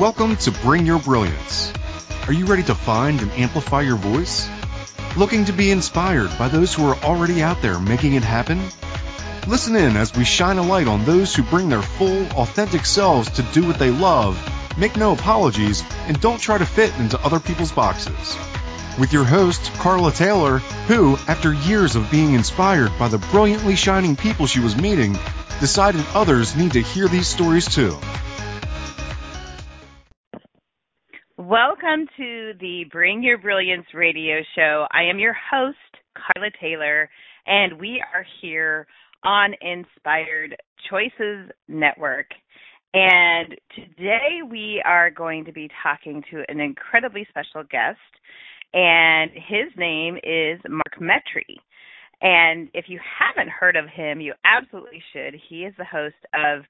[0.00, 1.74] Welcome to Bring Your Brilliance.
[2.26, 4.48] Are you ready to find and amplify your voice?
[5.14, 8.62] Looking to be inspired by those who are already out there making it happen?
[9.46, 13.30] Listen in as we shine a light on those who bring their full, authentic selves
[13.32, 14.38] to do what they love,
[14.78, 18.38] make no apologies, and don't try to fit into other people's boxes.
[18.98, 24.16] With your host, Carla Taylor, who, after years of being inspired by the brilliantly shining
[24.16, 25.18] people she was meeting,
[25.60, 27.98] decided others need to hear these stories too.
[31.50, 34.86] Welcome to the Bring Your Brilliance radio show.
[34.92, 35.78] I am your host,
[36.14, 37.10] Carla Taylor,
[37.44, 38.86] and we are here
[39.24, 40.54] on Inspired
[40.88, 42.26] Choices Network.
[42.94, 47.98] And today we are going to be talking to an incredibly special guest,
[48.72, 51.56] and his name is Mark Metry.
[52.22, 55.34] And if you haven't heard of him, you absolutely should.
[55.48, 56.62] He is the host of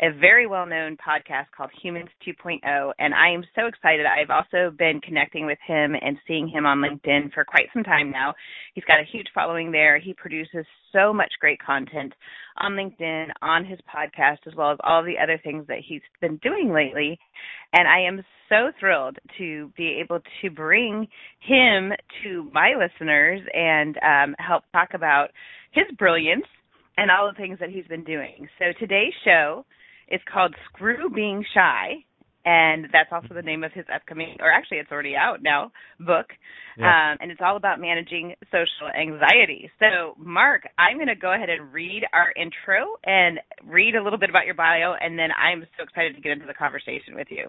[0.00, 2.92] a very well known podcast called Humans 2.0.
[2.98, 4.06] And I am so excited.
[4.06, 8.10] I've also been connecting with him and seeing him on LinkedIn for quite some time
[8.10, 8.32] now.
[8.74, 9.98] He's got a huge following there.
[9.98, 12.14] He produces so much great content
[12.58, 16.38] on LinkedIn, on his podcast, as well as all the other things that he's been
[16.38, 17.18] doing lately.
[17.74, 21.08] And I am so thrilled to be able to bring
[21.40, 21.92] him
[22.24, 25.28] to my listeners and um, help talk about
[25.72, 26.46] his brilliance
[26.96, 28.48] and all the things that he's been doing.
[28.58, 29.64] So today's show
[30.10, 32.04] is called Screw Being Shy,
[32.44, 36.26] and that's also the name of his upcoming, or actually it's already out now, book.
[36.78, 37.12] Yeah.
[37.12, 39.70] Um, and it's all about managing social anxiety.
[39.78, 44.18] So, Mark, I'm going to go ahead and read our intro and read a little
[44.18, 47.28] bit about your bio, and then I'm so excited to get into the conversation with
[47.30, 47.48] you.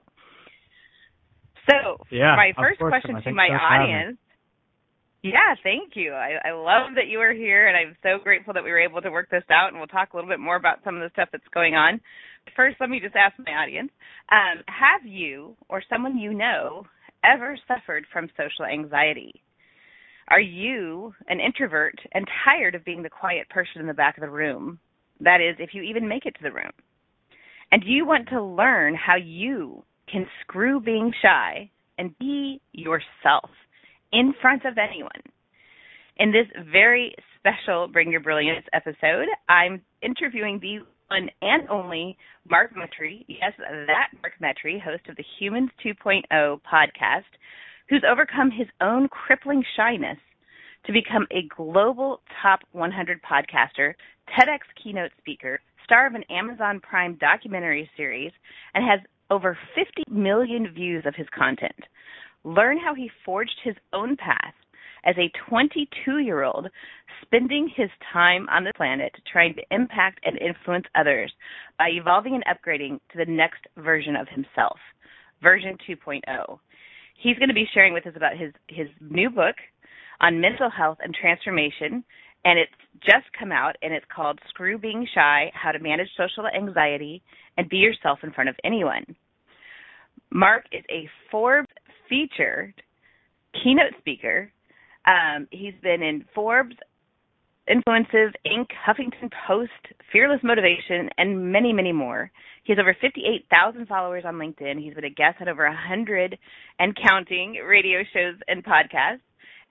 [1.69, 4.17] So, yeah, my first question to my audience.
[5.23, 6.13] Yeah, thank you.
[6.13, 9.01] I, I love that you are here, and I'm so grateful that we were able
[9.01, 9.69] to work this out.
[9.69, 12.01] And we'll talk a little bit more about some of the stuff that's going on.
[12.55, 13.91] First, let me just ask my audience
[14.31, 16.85] um, Have you or someone you know
[17.23, 19.41] ever suffered from social anxiety?
[20.29, 24.21] Are you an introvert and tired of being the quiet person in the back of
[24.21, 24.79] the room?
[25.19, 26.71] That is, if you even make it to the room.
[27.71, 33.49] And do you want to learn how you can screw being shy and be yourself
[34.11, 35.09] in front of anyone?
[36.17, 40.79] In this very special Bring Your Brilliance episode, I'm interviewing the
[41.11, 42.17] one and only
[42.49, 43.25] Mark Metry.
[43.27, 47.23] Yes, that Mark Metry, host of the Humans 2.0 podcast,
[47.89, 50.17] who's overcome his own crippling shyness
[50.85, 53.93] to become a global top 100 podcaster,
[54.29, 58.31] TEDx keynote speaker, star of an Amazon Prime documentary series,
[58.73, 58.99] and has
[59.29, 61.75] over 50 million views of his content.
[62.43, 64.53] Learn how he forged his own path
[65.05, 66.67] as a 22 year old
[67.21, 71.31] spending his time on the planet trying to impact and influence others
[71.77, 74.77] by evolving and upgrading to the next version of himself,
[75.41, 76.59] version 2.0.
[77.21, 79.55] He's going to be sharing with us about his, his new book
[80.21, 82.03] on mental health and transformation,
[82.45, 82.71] and it's
[83.03, 87.21] just come out, and it's called Screw Being Shy How to Manage Social Anxiety
[87.57, 89.05] and Be Yourself in Front of Anyone.
[90.31, 91.69] Mark is a Forbes
[92.09, 92.73] featured
[93.63, 94.51] keynote speaker
[95.05, 96.75] um, he's been in Forbes,
[97.69, 99.71] Influencive, Inc., Huffington Post,
[100.11, 102.31] Fearless Motivation, and many, many more.
[102.63, 104.79] He has over 58,000 followers on LinkedIn.
[104.79, 106.37] He's been a guest on over 100
[106.79, 109.21] and counting radio shows and podcasts.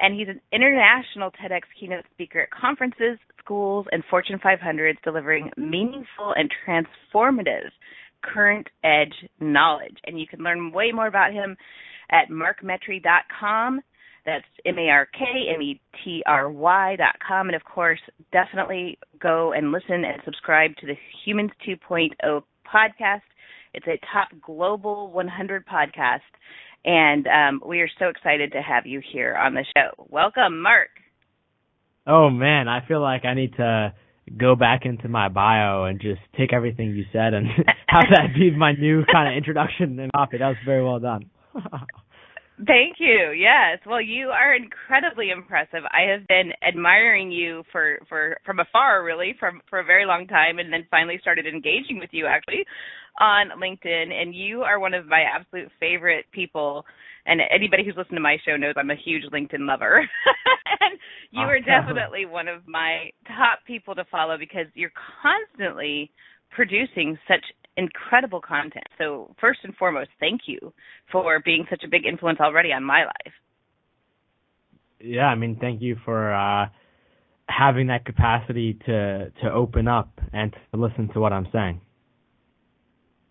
[0.01, 6.35] And he's an international TEDx keynote speaker at conferences, schools, and Fortune 500s, delivering meaningful
[6.35, 7.69] and transformative
[8.23, 9.97] current edge knowledge.
[10.07, 11.57] And you can learn way more about him
[12.11, 13.81] at markmetry.com
[14.25, 17.49] that's M A R K M E T R Y dot com.
[17.49, 18.01] And of course,
[18.33, 20.95] definitely go and listen and subscribe to the
[21.25, 22.43] Humans 2.0
[22.73, 23.23] podcast.
[23.75, 26.21] It's a top global 100 podcast.
[26.85, 30.07] And um, we are so excited to have you here on the show.
[30.09, 30.89] Welcome, Mark.
[32.07, 32.69] Oh, man.
[32.69, 33.93] I feel like I need to
[34.39, 37.47] go back into my bio and just take everything you said and
[37.87, 40.39] have that be my new kind of introduction and copy.
[40.39, 41.31] That was very well done.
[42.67, 43.33] Thank you.
[43.33, 43.79] Yes.
[43.87, 45.81] Well, you are incredibly impressive.
[45.91, 50.27] I have been admiring you for for from afar, really, from for a very long
[50.27, 52.65] time, and then finally started engaging with you actually
[53.21, 54.13] on LinkedIn.
[54.13, 56.85] And you are one of my absolute favorite people.
[57.27, 60.01] And anybody who's listened to my show knows I'm a huge LinkedIn lover.
[60.81, 60.99] and
[61.31, 64.93] you are definitely one of my top people to follow because you're
[65.23, 66.11] constantly
[66.51, 67.45] producing such
[67.77, 68.87] incredible content.
[68.99, 70.73] So, first and foremost, thank you
[71.11, 73.35] for being such a big influence already on my life.
[75.01, 76.67] Yeah, I mean, thank you for uh,
[77.49, 81.81] having that capacity to to open up and to listen to what I'm saying.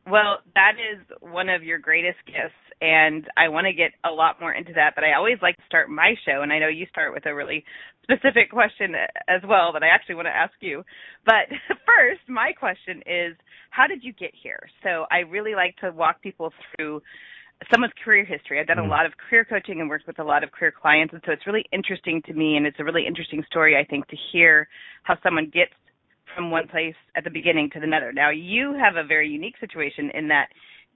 [0.09, 4.39] Well, that is one of your greatest gifts, and I want to get a lot
[4.39, 4.93] more into that.
[4.95, 7.35] But I always like to start my show, and I know you start with a
[7.35, 7.63] really
[8.03, 8.95] specific question
[9.27, 10.83] as well that I actually want to ask you.
[11.25, 11.49] But
[11.85, 13.35] first, my question is,
[13.69, 14.59] how did you get here?
[14.83, 17.01] So I really like to walk people through
[17.71, 18.59] someone's career history.
[18.59, 18.89] I've done a mm.
[18.89, 21.45] lot of career coaching and worked with a lot of career clients, and so it's
[21.45, 24.67] really interesting to me, and it's a really interesting story, I think, to hear
[25.03, 25.73] how someone gets
[26.35, 28.11] from one place at the beginning to another.
[28.13, 30.47] Now, you have a very unique situation in that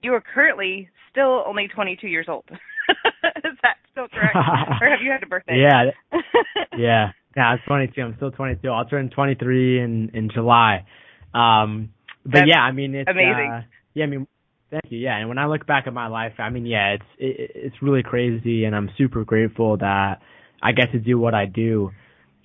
[0.02, 2.44] you are currently still only 22 years old.
[2.48, 4.36] Is that still correct?
[4.80, 5.56] or have you had a birthday?
[5.58, 5.90] Yeah.
[6.78, 7.12] yeah.
[7.36, 8.00] Yeah, I'm 22.
[8.00, 8.68] I'm still 22.
[8.68, 10.86] I'll turn 23 in in July.
[11.34, 11.90] Um
[12.24, 13.50] but That's yeah, I mean it's amazing.
[13.52, 13.62] Uh,
[13.94, 14.26] yeah, I mean
[14.70, 14.98] thank you.
[14.98, 17.76] Yeah, and when I look back at my life, I mean yeah, it's it, it's
[17.82, 20.20] really crazy and I'm super grateful that
[20.62, 21.90] I get to do what I do.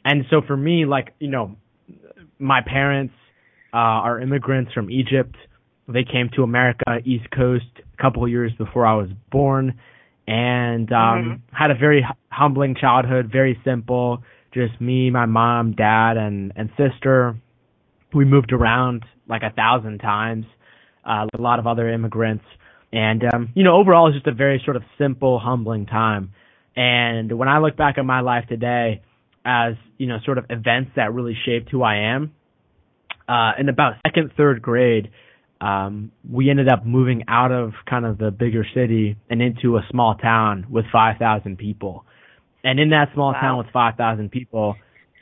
[0.05, 1.55] And so for me like, you know,
[2.39, 3.13] my parents
[3.73, 5.35] uh, are immigrants from Egypt.
[5.87, 9.79] They came to America, East Coast, a couple of years before I was born,
[10.27, 11.55] and um, mm-hmm.
[11.55, 14.23] had a very humbling childhood, very simple.
[14.53, 17.35] Just me, my mom, dad, and and sister.
[18.13, 20.45] We moved around like a thousand times.
[21.05, 22.43] Uh, a lot of other immigrants,
[22.91, 26.33] and um, you know, overall, it's just a very sort of simple, humbling time.
[26.75, 29.01] And when I look back at my life today,
[29.45, 32.33] as you know sort of events that really shaped who I am.
[33.27, 35.11] Uh, in about second third grade,
[35.61, 39.81] um, we ended up moving out of kind of the bigger city and into a
[39.91, 42.05] small town with 5,000 people.
[42.63, 43.41] And in that small wow.
[43.41, 44.75] town with 5,000 people,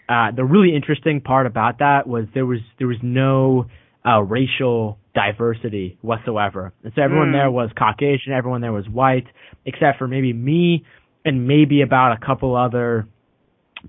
[0.08, 3.66] uh, the really interesting part about that was there was there was no
[4.06, 6.72] uh, racial diversity whatsoever.
[6.84, 7.34] And so everyone mm.
[7.34, 9.26] there was Caucasian, everyone there was white,
[9.66, 10.86] except for maybe me
[11.26, 13.08] and maybe about a couple other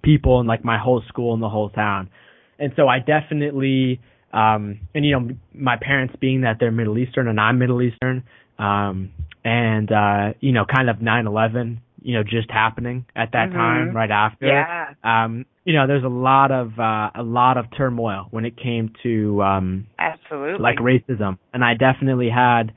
[0.02, 2.10] people in like my whole school and the whole town.
[2.58, 4.00] And so I definitely
[4.32, 8.24] um and you know my parents being that they're Middle Eastern and I'm Middle Eastern
[8.58, 9.10] um
[9.44, 13.56] and uh you know kind of 9/11 you know just happening at that mm-hmm.
[13.56, 14.94] time right after yeah.
[15.02, 18.92] um you know there's a lot of uh a lot of turmoil when it came
[19.02, 22.74] to um absolutely like racism and I definitely had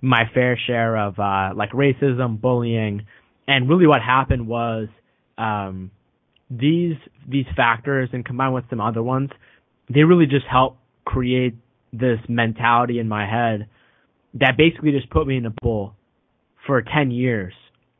[0.00, 3.06] my fair share of uh like racism bullying
[3.46, 4.88] and really what happened was
[5.36, 5.90] um
[6.50, 6.96] these
[7.28, 9.30] these factors and combined with some other ones,
[9.92, 11.54] they really just help create
[11.92, 13.68] this mentality in my head
[14.34, 15.94] that basically just put me in a bull
[16.66, 17.52] for 10 years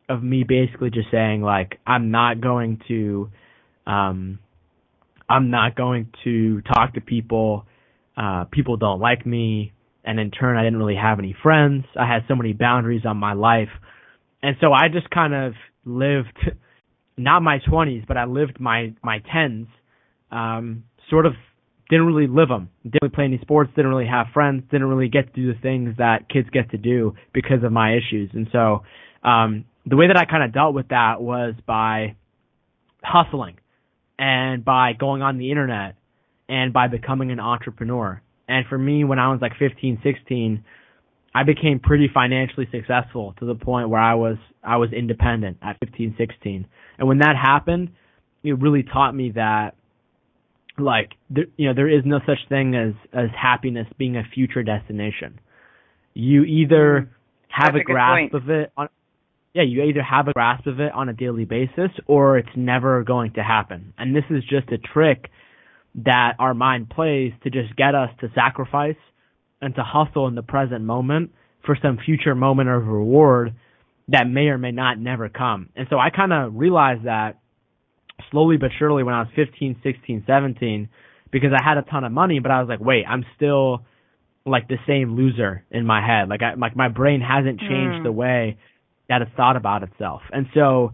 [0.08, 3.31] of me basically just saying like I'm not going to
[3.87, 4.38] um
[5.28, 7.64] I'm not going to talk to people
[8.16, 9.72] uh people don't like me
[10.04, 11.84] and in turn I didn't really have any friends.
[11.98, 13.70] I had so many boundaries on my life.
[14.43, 15.54] And so I just kind of
[15.84, 16.38] lived
[17.17, 19.67] not my 20s, but I lived my my 10s.
[20.31, 21.35] Um, sort of
[21.89, 22.69] didn't really live them.
[22.83, 23.71] Didn't really play any sports.
[23.77, 24.65] Didn't really have friends.
[24.71, 27.95] Didn't really get to do the things that kids get to do because of my
[27.97, 28.31] issues.
[28.33, 28.83] And so,
[29.23, 32.17] um, the way that I kind of dealt with that was by
[33.03, 33.57] hustling
[34.19, 35.95] and by going on the internet
[36.49, 38.21] and by becoming an entrepreneur.
[38.49, 40.65] And for me, when I was like 15, 16,
[41.37, 45.77] I became pretty financially successful to the point where I was I was independent at
[45.81, 46.67] 15, 16.
[46.99, 47.91] And when that happened,
[48.43, 49.75] it really taught me that
[50.79, 54.62] like there, you know there is no such thing as as happiness being a future
[54.62, 55.38] destination.
[56.15, 57.11] You either mm-hmm.
[57.49, 58.43] have That's a, a grasp point.
[58.43, 58.89] of it on
[59.53, 63.05] yeah, you either have a grasp of it on a daily basis or it's never
[63.05, 63.93] going to happen.
[63.99, 65.31] And this is just a trick
[65.96, 68.96] that our mind plays to just get us to sacrifice
[69.60, 71.31] and to hustle in the present moment
[71.65, 73.55] for some future moment of reward
[74.08, 75.69] that may or may not never come.
[75.75, 77.39] And so I kind of realized that
[78.31, 80.89] slowly but surely when I was 15, 16, 17
[81.32, 83.84] because I had a ton of money, but I was like, wait, I'm still
[84.44, 86.29] like the same loser in my head.
[86.29, 88.05] Like I, like my brain hasn't changed mm.
[88.05, 88.58] the way
[89.08, 90.22] that it's thought about itself.
[90.32, 90.93] And so,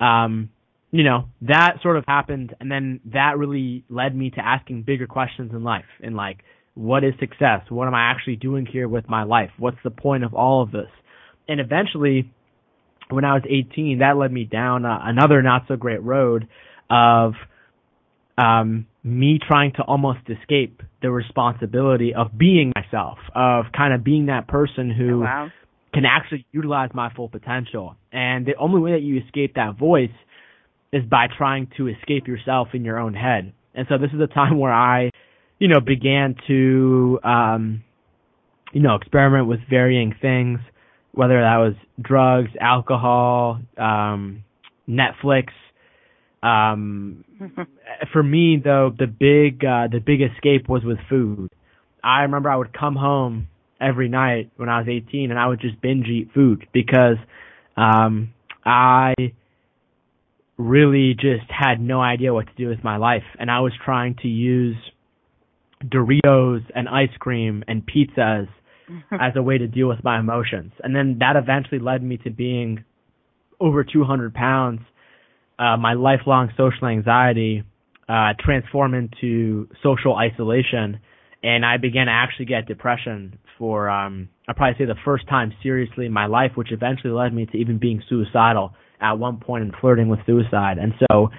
[0.00, 0.48] um,
[0.90, 5.06] you know, that sort of happened and then that really led me to asking bigger
[5.06, 6.38] questions in life and like,
[6.74, 7.62] what is success?
[7.68, 9.50] What am I actually doing here with my life?
[9.58, 10.90] What's the point of all of this?
[11.48, 12.30] And eventually,
[13.10, 16.48] when I was 18, that led me down uh, another not so great road
[16.90, 17.34] of
[18.36, 24.26] um, me trying to almost escape the responsibility of being myself, of kind of being
[24.26, 25.48] that person who oh, wow.
[25.92, 27.94] can actually utilize my full potential.
[28.10, 30.10] And the only way that you escape that voice
[30.92, 33.52] is by trying to escape yourself in your own head.
[33.74, 35.10] And so this is a time where I
[35.64, 37.82] you know, began to, um,
[38.74, 40.58] you know, experiment with varying things,
[41.12, 44.44] whether that was drugs, alcohol, um,
[44.86, 45.46] Netflix.
[46.42, 47.24] Um,
[48.12, 51.48] for me, though, the big, uh, the big escape was with food.
[52.02, 53.48] I remember I would come home
[53.80, 57.16] every night when I was 18, and I would just binge eat food because
[57.74, 58.34] um,
[58.66, 59.14] I
[60.58, 64.16] really just had no idea what to do with my life, and I was trying
[64.16, 64.76] to use
[65.88, 68.48] Doritos and ice cream and pizzas
[69.12, 72.30] as a way to deal with my emotions, and then that eventually led me to
[72.30, 72.84] being
[73.60, 74.80] over 200 pounds.
[75.58, 77.62] Uh, my lifelong social anxiety
[78.08, 81.00] uh, transformed into social isolation,
[81.42, 85.52] and I began to actually get depression for um, I'd probably say the first time
[85.62, 89.64] seriously in my life, which eventually led me to even being suicidal at one point
[89.64, 90.78] and flirting with suicide.
[90.78, 91.30] And so,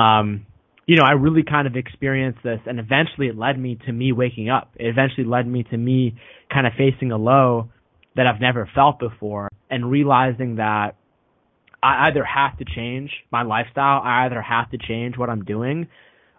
[0.00, 0.46] um,
[0.86, 4.12] you know, I really kind of experienced this, and eventually it led me to me
[4.12, 4.70] waking up.
[4.76, 6.16] It eventually led me to me
[6.52, 7.70] kind of facing a low
[8.16, 10.96] that I've never felt before, and realizing that
[11.82, 15.88] I either have to change my lifestyle, I either have to change what I'm doing,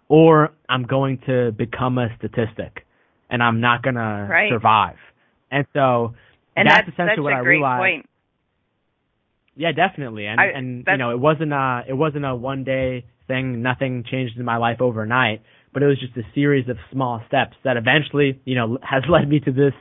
[0.08, 2.86] or I'm going to become a statistic,
[3.28, 4.50] and I'm not gonna right.
[4.50, 4.96] survive.
[5.50, 6.14] And so
[6.56, 7.80] and that's, that's essentially what I realized.
[7.80, 8.06] Point.
[9.56, 10.26] Yeah, definitely.
[10.26, 13.62] And I, and you know, it wasn't a it wasn't a one day thing.
[13.62, 15.42] Nothing changed in my life overnight,
[15.72, 19.28] but it was just a series of small steps that eventually, you know, has led
[19.28, 19.74] me to this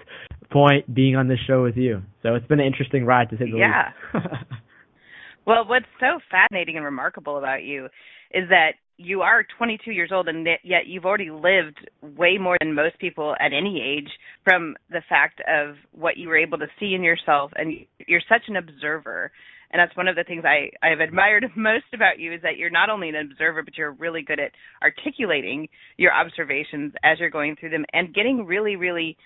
[0.51, 2.01] point being on this show with you.
[2.23, 3.91] So it's been an interesting ride to say the yeah.
[4.13, 4.25] least.
[4.25, 4.57] Yeah.
[5.45, 7.85] well, what's so fascinating and remarkable about you
[8.31, 12.73] is that you are 22 years old and yet you've already lived way more than
[12.73, 14.09] most people at any age
[14.43, 17.73] from the fact of what you were able to see in yourself and
[18.07, 19.31] you're such an observer
[19.71, 22.69] and that's one of the things I I've admired most about you is that you're
[22.69, 25.67] not only an observer but you're really good at articulating
[25.97, 29.17] your observations as you're going through them and getting really really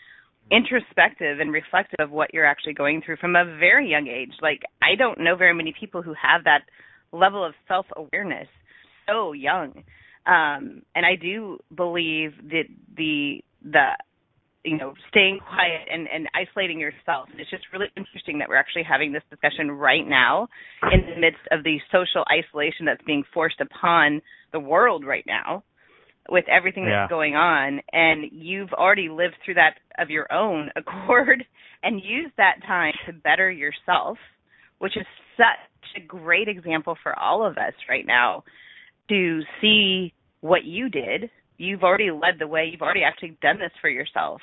[0.51, 4.61] introspective and reflective of what you're actually going through from a very young age like
[4.81, 6.61] I don't know very many people who have that
[7.11, 8.47] level of self-awareness
[9.09, 9.83] so young.
[10.25, 12.65] Um, and I do believe that
[12.95, 13.91] the the
[14.63, 17.29] you know staying quiet and, and isolating yourself.
[17.37, 20.47] It's just really interesting that we're actually having this discussion right now
[20.91, 25.63] in the midst of the social isolation that's being forced upon the world right now
[26.29, 27.01] with everything yeah.
[27.01, 31.43] that's going on and you've already lived through that of your own accord
[31.81, 34.17] and used that time to better yourself
[34.79, 35.05] which is
[35.37, 38.43] such a great example for all of us right now
[39.09, 41.29] to see what you did.
[41.59, 42.69] You've already led the way.
[42.71, 44.41] You've already actually done this for yourself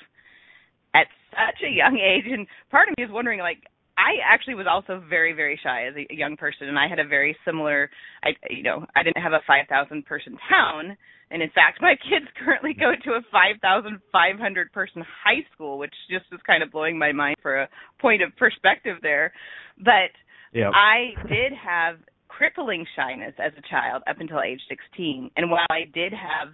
[0.94, 2.30] at such a young age.
[2.30, 3.58] And part of me is wondering, like,
[3.98, 7.08] I actually was also very, very shy as a young person, and I had a
[7.08, 7.88] very similar.
[8.22, 10.96] I, you know, I didn't have a 5,000 person town,
[11.30, 16.26] and in fact, my kids currently go to a 5,500 person high school, which just
[16.30, 17.68] is kind of blowing my mind for a
[17.98, 19.32] point of perspective there.
[19.78, 20.12] But
[20.52, 20.72] yep.
[20.74, 21.96] I did have
[22.28, 25.30] crippling shyness as a child up until age 16.
[25.36, 26.52] And while I did have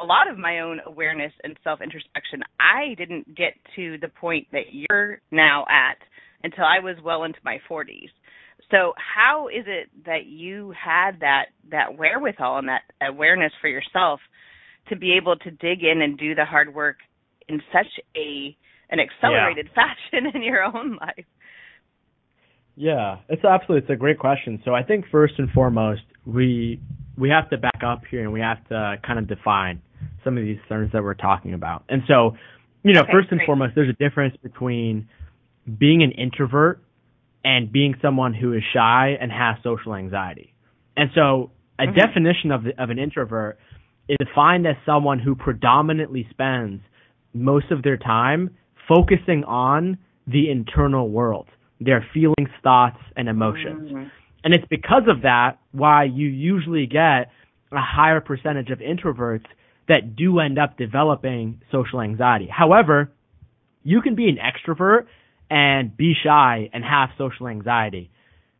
[0.00, 4.48] a lot of my own awareness and self introspection, I didn't get to the point
[4.52, 5.98] that you're now at
[6.42, 8.10] until I was well into my 40s.
[8.70, 14.20] So how is it that you had that that wherewithal and that awareness for yourself
[14.88, 16.96] to be able to dig in and do the hard work
[17.48, 17.86] in such
[18.16, 18.56] a
[18.90, 19.82] an accelerated yeah.
[19.82, 21.24] fashion in your own life?
[22.76, 24.60] Yeah, it's absolutely it's a great question.
[24.64, 26.80] So I think first and foremost we
[27.16, 29.80] we have to back up here and we have to kind of define
[30.24, 31.84] some of these terms that we're talking about.
[31.88, 32.36] And so,
[32.82, 33.46] you know, okay, first and great.
[33.46, 35.08] foremost, there's a difference between
[35.78, 36.82] being an introvert
[37.44, 40.54] and being someone who is shy and has social anxiety.
[40.96, 41.94] And so, a mm-hmm.
[41.94, 43.58] definition of the, of an introvert
[44.08, 46.80] is defined as someone who predominantly spends
[47.32, 48.50] most of their time
[48.88, 51.46] focusing on the internal world
[51.80, 53.90] their feelings, thoughts, and emotions.
[53.90, 54.04] Mm-hmm.
[54.44, 57.30] And it's because of that why you usually get
[57.72, 59.46] a higher percentage of introverts
[59.88, 62.48] that do end up developing social anxiety.
[62.50, 63.10] However,
[63.82, 65.06] you can be an extrovert
[65.50, 68.10] and be shy and have social anxiety.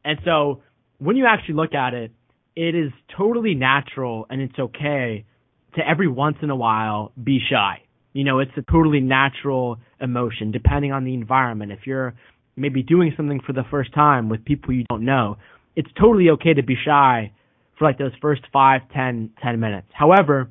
[0.04, 0.62] And so
[0.98, 2.12] when you actually look at it,
[2.56, 5.24] it is totally natural and it's okay
[5.76, 7.82] to every once in a while be shy.
[8.12, 11.72] You know, it's a totally natural emotion depending on the environment.
[11.72, 12.14] If you're
[12.56, 15.36] maybe doing something for the first time with people you don't know,
[15.76, 17.32] it's totally okay to be shy
[17.78, 19.88] for like those first five, ten, ten minutes.
[19.92, 20.50] However,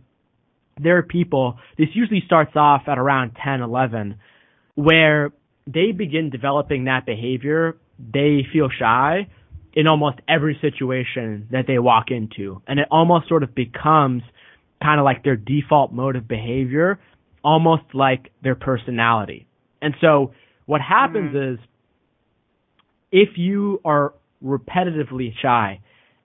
[0.81, 4.15] there are people, this usually starts off at around 10, 11,
[4.75, 5.31] where
[5.67, 7.77] they begin developing that behavior.
[7.99, 9.27] They feel shy
[9.73, 12.61] in almost every situation that they walk into.
[12.67, 14.23] And it almost sort of becomes
[14.81, 16.99] kind of like their default mode of behavior,
[17.43, 19.47] almost like their personality.
[19.81, 20.33] And so
[20.65, 21.53] what happens mm-hmm.
[21.53, 21.59] is
[23.11, 24.13] if you are
[24.43, 25.79] repetitively shy,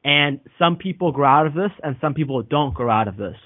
[0.05, 3.37] and some people grow out of this and some people don't grow out of this,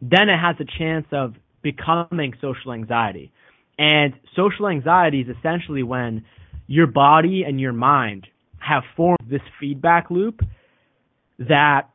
[0.00, 3.32] then it has a chance of becoming social anxiety.
[3.78, 6.24] And social anxiety is essentially when
[6.66, 8.26] your body and your mind
[8.58, 10.40] have formed this feedback loop
[11.38, 11.90] that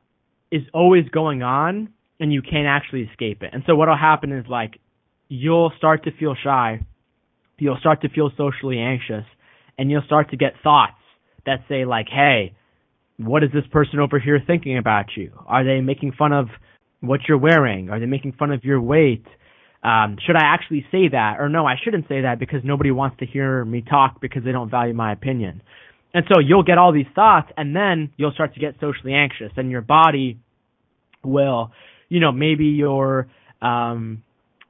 [0.52, 1.90] is always going on
[2.20, 3.50] and you can't actually escape it.
[3.54, 4.80] And so what'll happen is like
[5.28, 6.80] you'll start to feel shy,
[7.58, 9.26] you'll start to feel socially anxious,
[9.78, 10.94] and you'll start to get thoughts
[11.46, 12.54] that say like, "Hey,
[13.18, 15.32] what is this person over here thinking about you?
[15.46, 16.48] Are they making fun of
[17.02, 17.90] what you're wearing?
[17.90, 19.26] Are they making fun of your weight?
[19.84, 21.36] Um, should I actually say that?
[21.40, 24.52] Or no, I shouldn't say that because nobody wants to hear me talk because they
[24.52, 25.62] don't value my opinion.
[26.14, 29.52] And so you'll get all these thoughts and then you'll start to get socially anxious
[29.58, 30.40] and your body
[31.24, 31.72] will,
[32.08, 33.28] you know, maybe your,
[33.62, 34.24] um,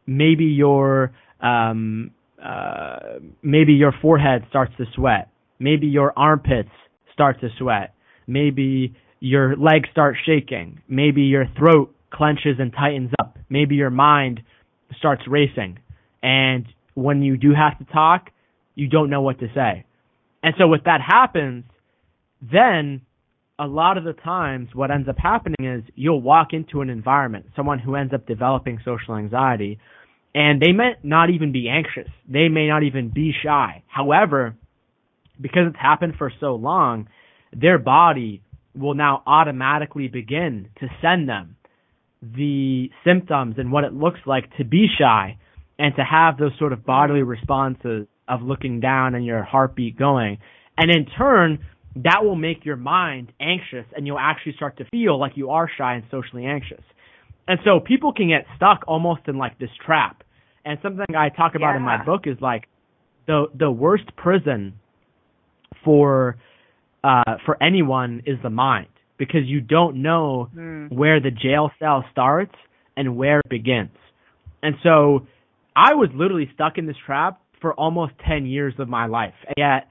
[0.08, 1.12] maybe your,
[1.42, 2.12] um,
[2.44, 5.30] uh, maybe your forehead starts to sweat.
[5.64, 6.76] Maybe your armpits
[7.14, 7.94] start to sweat.
[8.28, 10.82] Maybe your legs start shaking.
[10.90, 13.38] Maybe your throat clenches and tightens up.
[13.50, 14.42] Maybe your mind
[14.98, 15.80] starts racing.
[16.22, 16.66] And
[16.96, 18.30] when you do have to talk,
[18.76, 19.86] you don't know what to say.
[20.44, 21.64] And so if that happens,
[22.42, 23.00] then
[23.58, 27.46] a lot of the times what ends up happening is you'll walk into an environment,
[27.56, 29.80] someone who ends up developing social anxiety,
[30.36, 32.12] and they may not even be anxious.
[32.28, 33.84] They may not even be shy.
[33.88, 34.58] However,
[35.40, 37.08] because it's happened for so long,
[37.52, 38.42] their body
[38.76, 41.56] will now automatically begin to send them
[42.22, 45.38] the symptoms and what it looks like to be shy
[45.78, 50.38] and to have those sort of bodily responses of looking down and your heartbeat going.
[50.78, 51.60] And in turn,
[51.96, 55.70] that will make your mind anxious and you'll actually start to feel like you are
[55.78, 56.84] shy and socially anxious.
[57.48, 60.24] And so people can get stuck almost in like this trap.
[60.66, 61.78] And something I talk about yeah.
[61.78, 62.70] in my book is like
[63.28, 64.80] the the worst prison
[65.84, 66.38] for
[67.04, 68.88] uh for anyone is the mind
[69.18, 70.92] because you don't know mm.
[70.92, 72.56] where the jail cell starts
[72.96, 73.92] and where it begins.
[74.62, 75.28] And so
[75.76, 79.34] I was literally stuck in this trap for almost 10 years of my life.
[79.48, 79.88] And yet,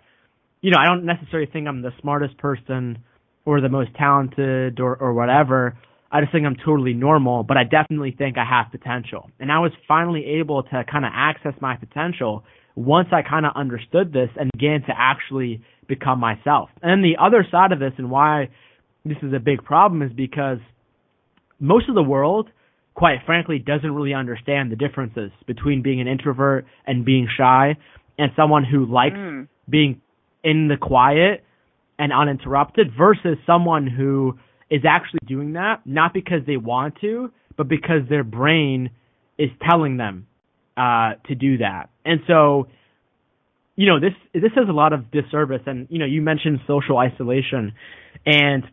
[0.60, 2.98] you know, I don't necessarily think I'm the smartest person
[3.44, 5.76] or the most talented or, or whatever.
[6.10, 9.30] I just think I'm totally normal, but I definitely think I have potential.
[9.40, 13.52] And I was finally able to kind of access my potential once I kind of
[13.54, 16.70] understood this and began to actually become myself.
[16.82, 18.48] And the other side of this and why
[19.04, 20.58] this is a big problem is because
[21.58, 22.48] most of the world,
[22.94, 27.76] quite frankly, doesn't really understand the differences between being an introvert and being shy
[28.18, 29.48] and someone who likes mm.
[29.68, 30.00] being
[30.44, 31.44] in the quiet
[31.98, 34.38] and uninterrupted versus someone who
[34.70, 38.90] is actually doing that not because they want to, but because their brain
[39.38, 40.26] is telling them
[40.76, 41.90] uh, to do that.
[42.04, 42.68] And so,
[43.76, 45.62] you know, this this has a lot of disservice.
[45.66, 47.72] And you know, you mentioned social isolation,
[48.26, 48.64] and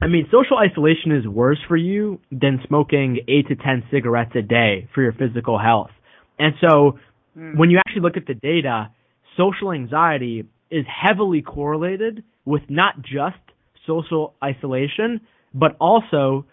[0.00, 4.42] I mean, social isolation is worse for you than smoking eight to ten cigarettes a
[4.42, 5.90] day for your physical health.
[6.38, 6.98] And so,
[7.36, 7.56] mm.
[7.56, 8.90] when you actually look at the data,
[9.36, 13.38] social anxiety is heavily correlated with not just
[13.86, 15.20] social isolation,
[15.54, 16.46] but also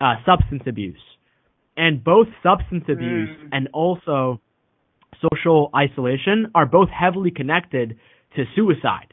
[0.00, 1.00] uh, substance abuse.
[1.76, 3.48] And both substance abuse mm.
[3.52, 4.40] and also
[5.30, 7.96] social isolation are both heavily connected
[8.36, 9.12] to suicide.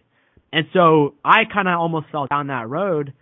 [0.51, 3.13] And so I kind of almost fell down that road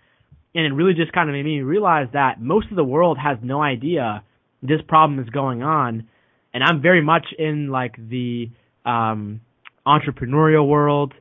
[0.55, 3.37] and it really just kind of made me realize that most of the world has
[3.43, 4.23] no idea
[4.63, 6.07] this problem is going on.
[6.53, 8.49] And I'm very much in like the
[8.85, 9.41] um,
[9.85, 11.13] entrepreneurial world,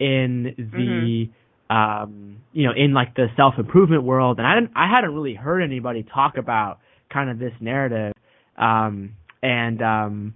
[0.00, 1.72] in the mm-hmm.
[1.72, 5.34] um, you know, in like the self improvement world, and I didn't, I hadn't really
[5.34, 6.80] heard anybody talk about
[7.12, 8.14] kind of this narrative,
[8.56, 10.34] um, and um,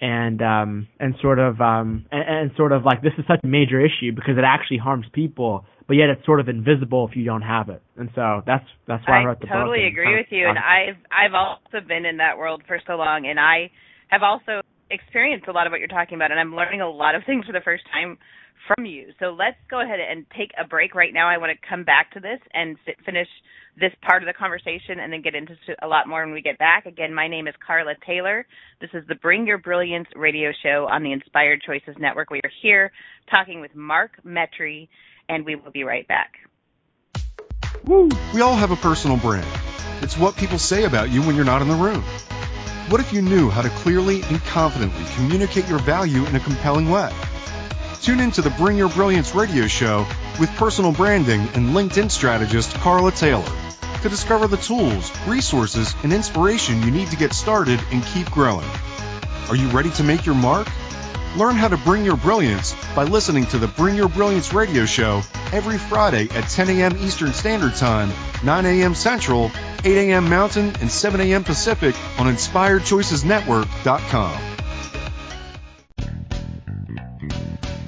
[0.00, 3.46] and um, and sort of um, and, and sort of like this is such a
[3.46, 7.24] major issue because it actually harms people but yet it's sort of invisible if you
[7.24, 7.82] don't have it.
[7.96, 9.54] And so that's that's why I, I wrote the book.
[9.54, 10.48] I totally agree with you.
[10.48, 13.70] And I've I've also been in that world for so long, and I
[14.08, 17.14] have also experienced a lot of what you're talking about, and I'm learning a lot
[17.14, 18.18] of things for the first time
[18.66, 19.12] from you.
[19.20, 21.28] So let's go ahead and take a break right now.
[21.28, 23.28] I want to come back to this and finish
[23.78, 26.58] this part of the conversation and then get into a lot more when we get
[26.58, 26.86] back.
[26.86, 28.46] Again, my name is Carla Taylor.
[28.80, 32.30] This is the Bring Your Brilliance radio show on the Inspired Choices Network.
[32.30, 32.90] We are here
[33.30, 34.88] talking with Mark Metry
[35.28, 36.32] and we will be right back.
[37.86, 39.46] We all have a personal brand.
[40.02, 42.02] It's what people say about you when you're not in the room.
[42.88, 46.90] What if you knew how to clearly and confidently communicate your value in a compelling
[46.90, 47.10] way?
[48.02, 50.06] Tune in to the Bring Your Brilliance radio show
[50.38, 53.44] with personal branding and LinkedIn strategist Carla Taylor
[54.02, 58.68] to discover the tools, resources, and inspiration you need to get started and keep growing.
[59.48, 60.68] Are you ready to make your mark?
[61.36, 65.22] Learn how to bring your brilliance by listening to the Bring Your Brilliance radio show
[65.52, 66.96] every Friday at 10 a.m.
[66.98, 68.10] Eastern Standard Time,
[68.42, 68.94] 9 a.m.
[68.94, 69.50] Central,
[69.84, 70.30] 8 a.m.
[70.30, 71.44] Mountain, and 7 a.m.
[71.44, 74.55] Pacific on InspiredChoicesNetwork.com.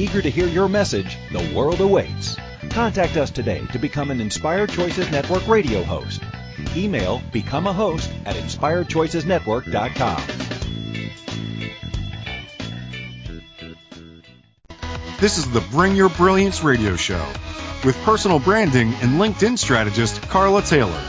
[0.00, 2.34] Eager to hear your message, the world awaits.
[2.70, 6.22] Contact us today to become an Inspired Choices Network radio host.
[6.74, 10.22] Email become a host at inspiredchoicesnetwork.com.
[15.20, 17.22] This is the Bring Your Brilliance radio show
[17.84, 21.02] with personal branding and LinkedIn strategist Carla Taylor.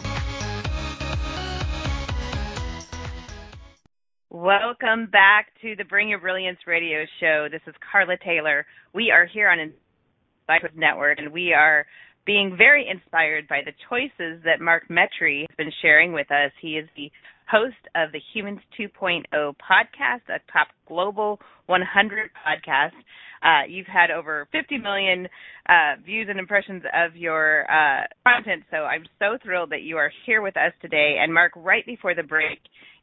[4.30, 7.48] Welcome back to the Bring Your Brilliance radio show.
[7.50, 8.64] This is Carla Taylor.
[8.94, 11.84] We are here on Inspired Network, and we are
[12.28, 16.52] being very inspired by the choices that Mark Metry has been sharing with us.
[16.60, 17.10] He is the
[17.50, 22.92] host of the Humans 2.0 podcast, a top global 100 podcast.
[23.42, 25.26] Uh, you've had over 50 million
[25.70, 30.12] uh, views and impressions of your uh, content, so I'm so thrilled that you are
[30.26, 31.16] here with us today.
[31.22, 32.58] And Mark, right before the break,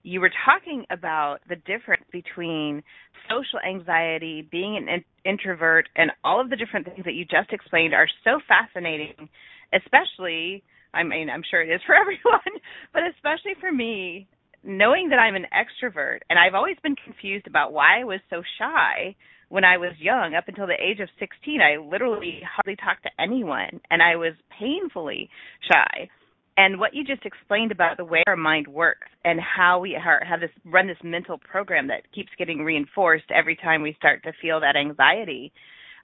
[0.05, 2.83] you were talking about the difference between
[3.27, 7.51] social anxiety, being an in- introvert, and all of the different things that you just
[7.51, 9.27] explained are so fascinating,
[9.73, 10.63] especially,
[10.93, 12.61] I mean, I'm sure it is for everyone,
[12.93, 14.27] but especially for me,
[14.63, 16.19] knowing that I'm an extrovert.
[16.29, 19.15] And I've always been confused about why I was so shy
[19.49, 20.35] when I was young.
[20.35, 24.33] Up until the age of 16, I literally hardly talked to anyone, and I was
[24.59, 25.29] painfully
[25.67, 26.09] shy
[26.57, 30.39] and what you just explained about the way our mind works and how we have
[30.39, 34.59] this run this mental program that keeps getting reinforced every time we start to feel
[34.59, 35.51] that anxiety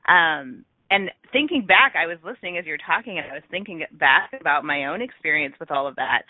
[0.08, 4.32] um, and thinking back i was listening as you're talking and i was thinking back
[4.40, 6.24] about my own experience with all of that.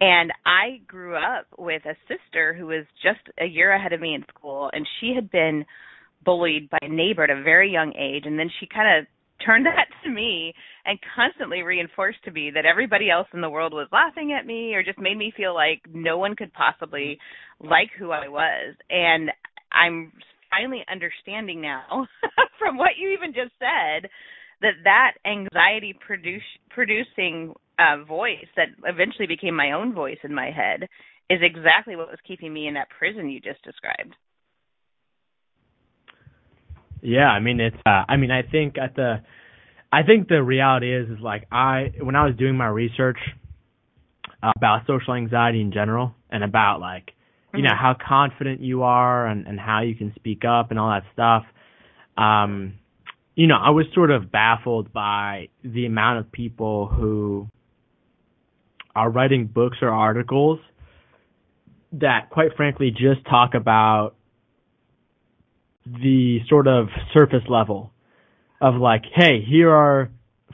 [0.00, 4.14] And i grew up with a sister who was just a year ahead of me
[4.14, 5.64] in school and she had been
[6.24, 9.06] bullied by a neighbor at a very young age and then she kind of
[9.44, 10.52] turned that to me
[10.84, 14.74] and constantly reinforced to me that everybody else in the world was laughing at me
[14.74, 17.18] or just made me feel like no one could possibly
[17.60, 18.74] like who I was.
[18.90, 19.30] And
[19.72, 20.12] I'm
[20.50, 22.06] finally understanding now
[22.58, 24.08] from what you even just said
[24.62, 30.50] that that anxiety produce, producing uh, voice that eventually became my own voice in my
[30.50, 30.86] head
[31.30, 34.14] is exactly what was keeping me in that prison you just described.
[37.02, 37.76] Yeah, I mean it's.
[37.86, 39.22] Uh, I mean I think at the,
[39.92, 43.18] I think the reality is is like I when I was doing my research
[44.42, 47.12] about social anxiety in general and about like
[47.54, 47.82] you know mm-hmm.
[47.82, 51.44] how confident you are and and how you can speak up and all that stuff.
[52.16, 52.74] Um,
[53.34, 57.48] you know I was sort of baffled by the amount of people who
[58.94, 60.58] are writing books or articles
[61.92, 64.14] that quite frankly just talk about
[65.86, 67.92] the sort of surface level
[68.60, 70.10] of like, hey, here are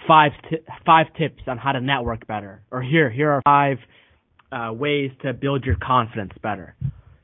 [0.06, 3.78] five t- five tips on how to network better, or here here are five
[4.52, 6.74] uh, ways to build your confidence better.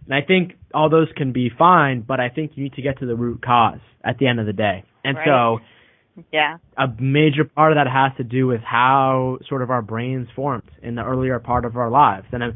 [0.04, 2.98] And I think all those can be fine, but I think you need to get
[2.98, 4.84] to the root cause at the end of the day.
[5.04, 5.26] And right.
[5.26, 9.82] so, yeah, a major part of that has to do with how sort of our
[9.82, 12.26] brains formed in the earlier part of our lives.
[12.32, 12.50] And a,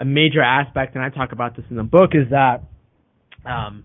[0.00, 2.64] a major aspect, and I talk about this in the book, is that
[3.44, 3.84] um,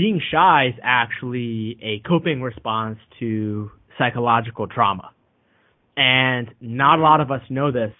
[0.00, 5.10] being shy is actually a coping response to psychological trauma.
[5.94, 7.92] And not a lot of us know this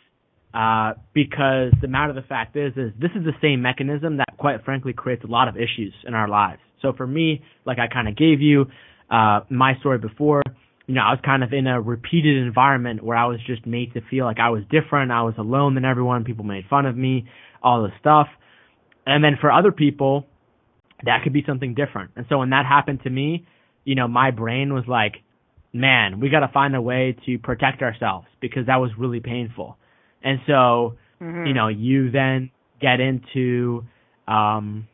[0.55, 4.29] uh, because the matter of the fact is, is this is the same mechanism that,
[4.39, 6.61] quite frankly, creates a lot of issues in our lives.
[6.81, 8.65] So for me, like I kind of gave you
[9.11, 10.43] uh, my story before,
[10.87, 13.93] you know, I was kind of in a repeated environment where I was just made
[13.93, 16.97] to feel like I was different, I was alone than everyone, people made fun of
[16.97, 17.29] me,
[17.63, 18.29] all this stuff.
[19.05, 20.27] And then for other people,
[21.05, 22.13] that could be something different.
[22.17, 23.47] And so when that happened to me,
[23.85, 25.17] you know, my brain was like,
[25.73, 29.77] man, we got to find a way to protect ourselves because that was really painful.
[30.23, 31.47] And so, mm-hmm.
[31.47, 33.85] you know, you then get into,
[34.29, 34.89] um,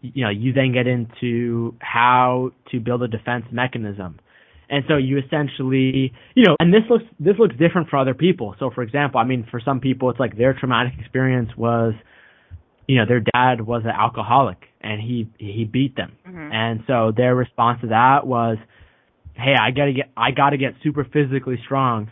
[0.00, 4.18] you know, you then get into how to build a defense mechanism.
[4.68, 8.54] And so you essentially, you know, and this looks this looks different for other people.
[8.58, 11.92] So for example, I mean, for some people, it's like their traumatic experience was,
[12.88, 16.52] you know, their dad was an alcoholic and he he beat them, mm-hmm.
[16.52, 18.58] and so their response to that was,
[19.34, 22.10] hey, I gotta get I gotta get super physically strong,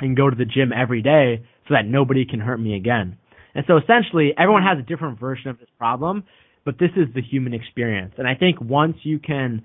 [0.00, 3.16] and go to the gym every day so that nobody can hurt me again.
[3.54, 6.24] And so essentially, everyone has a different version of this problem,
[6.64, 8.14] but this is the human experience.
[8.18, 9.62] And I think once you can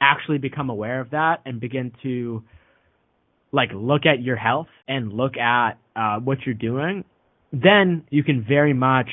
[0.00, 2.42] actually become aware of that and begin to
[3.52, 7.04] like look at your health and look at uh, what you're doing,
[7.52, 9.08] then you can very much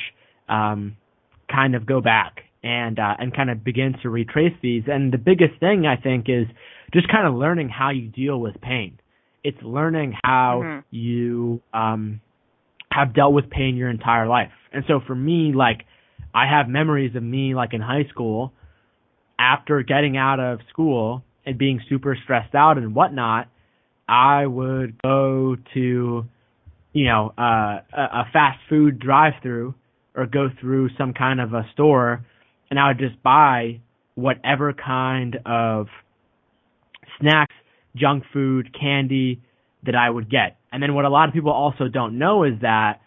[0.48, 0.96] um,
[1.50, 4.84] kind of go back and uh, and kind of begin to retrace these.
[4.86, 6.46] And the biggest thing I think is
[6.92, 8.98] just kind of learning how you deal with pain.
[9.44, 10.80] It's learning how mm-hmm.
[10.90, 12.20] you um,
[12.90, 14.50] have dealt with pain your entire life.
[14.72, 15.82] And so for me, like
[16.34, 18.52] I have memories of me like in high school
[19.38, 23.48] after getting out of school and being super stressed out and whatnot,
[24.08, 26.26] I would go to,
[26.92, 29.74] you know, uh, a fast food drive through
[30.14, 32.26] or go through some kind of a store
[32.70, 33.80] and I would just buy
[34.14, 35.86] whatever kind of
[37.20, 37.54] snacks,
[37.96, 39.40] junk food, candy
[39.84, 40.58] that I would get.
[40.72, 43.00] And then what a lot of people also don't know is that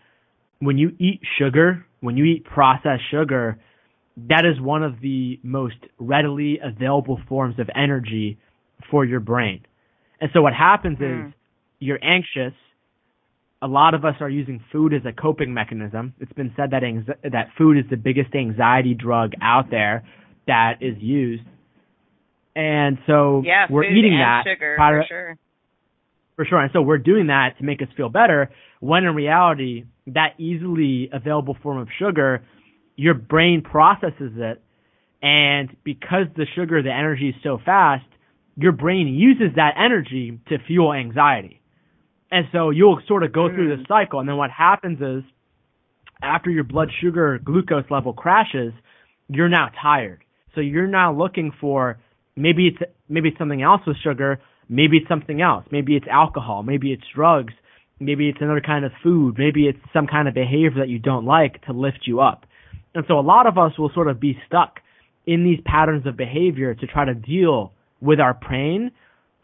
[0.59, 3.59] when you eat sugar, when you eat processed sugar,
[4.29, 8.37] that is one of the most readily available forms of energy
[8.89, 9.65] for your brain.
[10.19, 11.27] And so what happens mm.
[11.27, 11.33] is
[11.79, 12.53] you're anxious.
[13.61, 16.13] A lot of us are using food as a coping mechanism.
[16.19, 16.81] It's been said that
[17.31, 20.03] that food is the biggest anxiety drug out there
[20.47, 21.43] that is used.
[22.55, 25.37] And so yeah, we're eating that sugar, for sure.
[26.35, 26.59] For sure.
[26.59, 31.09] And so we're doing that to make us feel better when in reality that easily
[31.13, 32.43] available form of sugar
[32.95, 34.61] your brain processes it
[35.21, 38.05] and because the sugar the energy is so fast
[38.57, 41.60] your brain uses that energy to fuel anxiety
[42.31, 43.55] and so you'll sort of go mm.
[43.55, 44.19] through this cycle.
[44.19, 45.29] And then what happens is
[46.23, 48.73] after your blood sugar glucose level crashes
[49.27, 50.23] you're now tired.
[50.55, 51.99] So you're now looking for
[52.35, 54.39] maybe it's maybe it's something else with sugar
[54.69, 55.65] maybe it's something else.
[55.71, 57.53] Maybe it's alcohol maybe it's drugs
[57.99, 61.25] maybe it's another kind of food maybe it's some kind of behavior that you don't
[61.25, 62.45] like to lift you up.
[62.93, 64.79] And so a lot of us will sort of be stuck
[65.25, 68.91] in these patterns of behavior to try to deal with our pain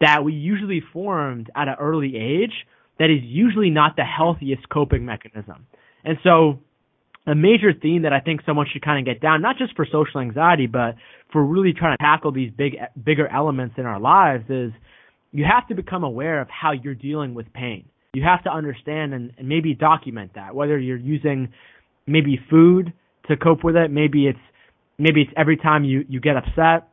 [0.00, 2.52] that we usually formed at an early age
[2.98, 5.66] that is usually not the healthiest coping mechanism.
[6.04, 6.60] And so
[7.26, 9.84] a major theme that I think someone should kind of get down, not just for
[9.84, 10.94] social anxiety, but
[11.30, 14.72] for really trying to tackle these big, bigger elements in our lives is
[15.30, 17.84] you have to become aware of how you're dealing with pain.
[18.14, 21.52] You have to understand and, and maybe document that, whether you're using
[22.06, 22.92] maybe food
[23.28, 23.90] to cope with it.
[23.90, 24.38] Maybe it's
[24.98, 26.88] maybe it's every time you you get upset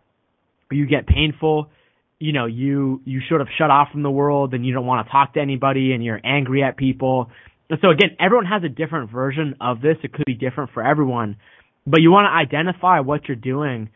[0.70, 1.70] or you get painful,
[2.20, 5.06] you know, you you sort of shut off from the world and you don't want
[5.06, 7.30] to talk to anybody and you're angry at people.
[7.70, 9.98] And so again, everyone has a different version of this.
[10.04, 11.38] It could be different for everyone,
[11.86, 13.90] but you want to identify what you're doing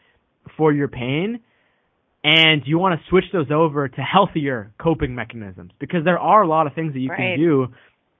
[0.57, 1.39] for your pain
[2.23, 6.47] and you want to switch those over to healthier coping mechanisms because there are a
[6.47, 7.17] lot of things that you right.
[7.17, 7.67] can do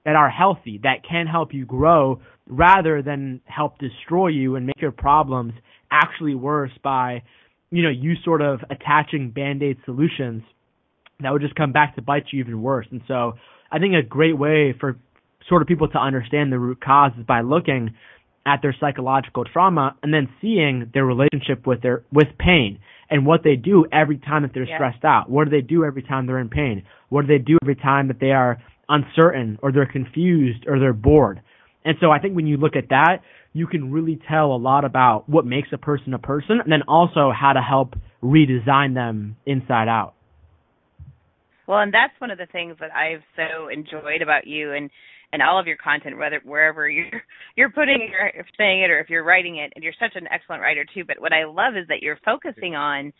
[0.04, 4.80] that are healthy that can help you grow rather than help destroy you and make
[4.80, 5.52] your problems
[5.90, 7.22] actually worse by,
[7.70, 10.42] you know, you sort of attaching band-aid solutions
[11.20, 12.86] that would just come back to bite you even worse.
[12.90, 13.34] And so
[13.70, 14.96] I think a great way for
[15.48, 17.94] sort of people to understand the root cause is by looking
[18.46, 22.78] at their psychological trauma and then seeing their relationship with their with pain
[23.10, 24.76] and what they do every time that they're yeah.
[24.76, 25.28] stressed out.
[25.28, 26.84] What do they do every time they're in pain?
[27.08, 30.92] What do they do every time that they are uncertain or they're confused or they're
[30.92, 31.42] bored?
[31.84, 33.18] And so I think when you look at that,
[33.52, 36.82] you can really tell a lot about what makes a person a person and then
[36.86, 40.14] also how to help redesign them inside out.
[41.66, 44.90] Well, and that's one of the things that I've so enjoyed about you and
[45.32, 47.22] and all of your content, whether wherever you're
[47.56, 50.26] you're putting it or saying it or if you're writing it, and you're such an
[50.32, 51.04] excellent writer too.
[51.06, 53.12] But what I love is that you're focusing on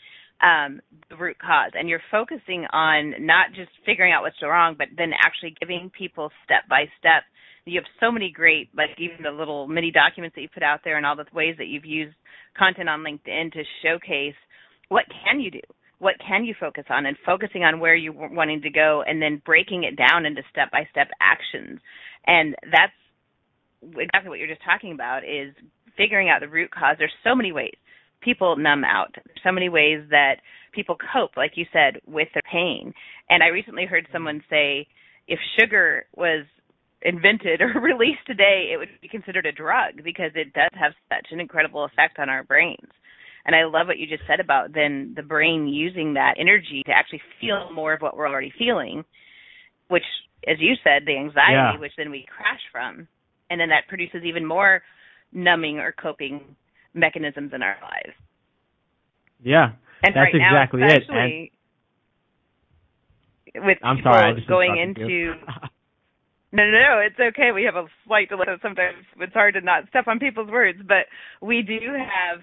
[0.43, 4.89] um, the root cause, and you're focusing on not just figuring out what's wrong, but
[4.97, 7.23] then actually giving people step by step
[7.65, 10.81] you have so many great like even the little mini documents that you put out
[10.85, 12.17] there and all the ways that you've used
[12.57, 14.35] content on LinkedIn to showcase
[14.89, 15.61] what can you do
[16.01, 19.41] what can you focus on and focusing on where you're wanting to go and then
[19.45, 21.79] breaking it down into step by step actions.
[22.27, 22.93] And that's
[23.83, 25.55] exactly what you're just talking about is
[25.97, 26.97] figuring out the root cause.
[26.99, 27.75] There's so many ways
[28.23, 29.15] people numb out.
[29.15, 30.37] There's so many ways that
[30.73, 32.93] people cope like you said with their pain.
[33.29, 34.87] And i recently heard someone say
[35.29, 36.45] if sugar was
[37.03, 41.29] invented or released today, it would be considered a drug because it does have such
[41.31, 42.89] an incredible effect on our brains.
[43.47, 46.93] And I love what you just said about then the brain using that energy to
[46.93, 49.03] actually feel more of what we're already feeling,
[49.89, 50.05] which,
[50.47, 51.79] as you said, the anxiety, yeah.
[51.79, 53.09] which then we crash from.
[53.49, 54.83] And then that produces even more
[55.33, 56.55] numbing or coping
[56.93, 58.17] mechanisms in our lives.
[59.43, 59.73] Yeah.
[60.03, 61.51] And that's right exactly now, it.
[63.55, 65.35] And with I'm sorry, going into
[66.53, 67.53] No, no, no, it's okay.
[67.53, 68.47] We have a slight delay.
[68.61, 71.07] Sometimes it's hard to not step on people's words, but
[71.41, 72.41] we do have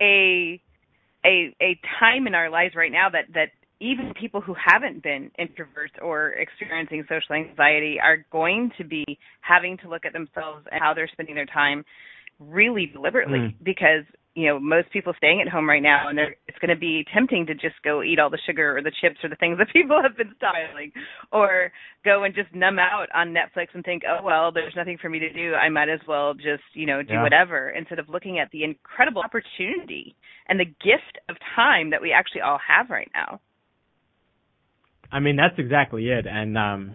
[0.00, 0.60] a
[1.24, 3.48] a a time in our lives right now that that
[3.80, 9.04] even people who haven't been introverts or experiencing social anxiety are going to be
[9.40, 11.84] having to look at themselves and how they're spending their time
[12.40, 13.54] really deliberately mm.
[13.62, 14.04] because
[14.38, 17.44] you know most people staying at home right now and it's going to be tempting
[17.46, 20.00] to just go eat all the sugar or the chips or the things that people
[20.00, 20.92] have been styling.
[21.32, 21.72] Or
[22.04, 25.18] go and just numb out on Netflix and think oh well there's nothing for me
[25.18, 25.54] to do.
[25.54, 27.22] I might as well just you know do yeah.
[27.22, 30.14] whatever instead of looking at the incredible opportunity
[30.48, 33.40] and the gift of time that we actually all have right now.
[35.10, 36.26] I mean that's exactly it.
[36.28, 36.94] And um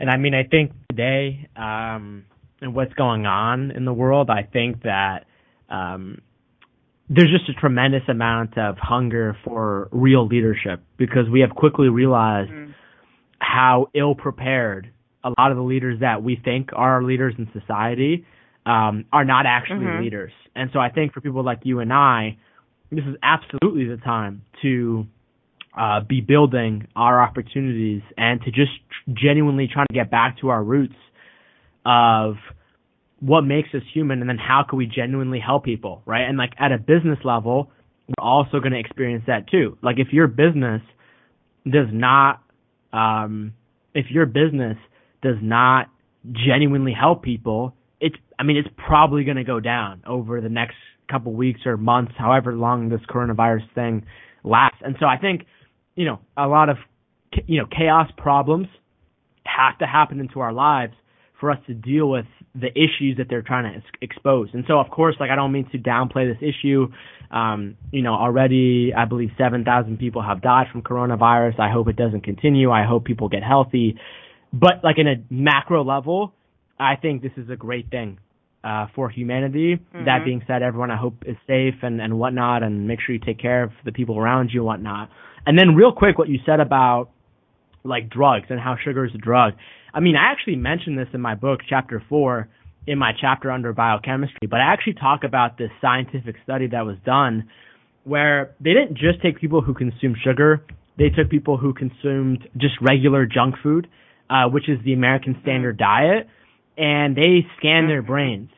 [0.00, 2.24] and I mean I think today um
[2.60, 5.26] and what's going on in the world I think that
[5.70, 6.18] um
[7.14, 12.50] there's just a tremendous amount of hunger for real leadership because we have quickly realized
[12.50, 12.72] mm-hmm.
[13.38, 14.90] how ill prepared
[15.24, 18.24] a lot of the leaders that we think are leaders in society
[18.64, 20.02] um, are not actually mm-hmm.
[20.02, 20.32] leaders.
[20.56, 22.38] And so I think for people like you and I,
[22.90, 25.06] this is absolutely the time to
[25.78, 28.72] uh, be building our opportunities and to just
[29.12, 30.94] genuinely trying to get back to our roots
[31.84, 32.36] of
[33.22, 36.28] what makes us human and then how can we genuinely help people, right?
[36.28, 37.70] And like at a business level,
[38.08, 39.78] we're also going to experience that too.
[39.80, 40.82] Like if your business
[41.64, 42.42] does not,
[42.92, 43.54] um,
[43.94, 44.76] if your business
[45.22, 45.86] does not
[46.32, 50.74] genuinely help people, it's, I mean, it's probably going to go down over the next
[51.08, 54.04] couple weeks or months, however long this coronavirus thing
[54.42, 54.78] lasts.
[54.84, 55.42] And so I think,
[55.94, 56.76] you know, a lot of,
[57.46, 58.66] you know, chaos problems
[59.44, 60.94] have to happen into our lives
[61.38, 64.48] for us to deal with the issues that they're trying to ex- expose.
[64.52, 66.88] And so, of course, like I don't mean to downplay this issue.
[67.30, 71.58] Um, you know, already I believe 7,000 people have died from coronavirus.
[71.58, 72.70] I hope it doesn't continue.
[72.70, 73.96] I hope people get healthy.
[74.52, 76.34] But like in a macro level,
[76.78, 78.18] I think this is a great thing
[78.64, 79.76] uh, for humanity.
[79.76, 80.04] Mm-hmm.
[80.04, 83.20] That being said, everyone I hope is safe and, and whatnot, and make sure you
[83.24, 85.10] take care of the people around you and whatnot.
[85.46, 87.10] And then, real quick, what you said about
[87.84, 89.54] like drugs and how sugar is a drug.
[89.94, 92.48] I mean, I actually mentioned this in my book, chapter four,
[92.86, 96.96] in my chapter under biochemistry, but I actually talk about this scientific study that was
[97.04, 97.48] done
[98.04, 100.64] where they didn't just take people who consume sugar,
[100.98, 103.88] they took people who consumed just regular junk food,
[104.28, 106.26] uh, which is the American standard diet,
[106.76, 108.50] and they scanned their brains.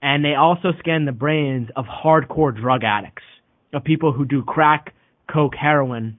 [0.00, 3.24] And they also scanned the brains of hardcore drug addicts,
[3.72, 4.94] of people who do crack,
[5.32, 6.18] coke, heroin,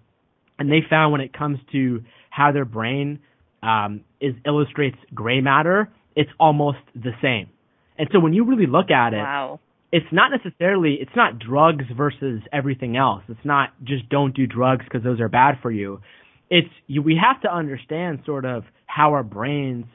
[0.58, 3.20] and they found when it comes to how their brain
[3.64, 7.50] um, is illustrates gray matter, it's almost the same.
[7.98, 9.60] And so when you really look at it, wow.
[9.92, 13.24] it's not necessarily it's not drugs versus everything else.
[13.28, 16.02] It's not just don't do drugs because those are bad for you.
[16.50, 19.86] It's you, we have to understand sort of how our brains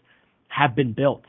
[0.48, 1.24] have been built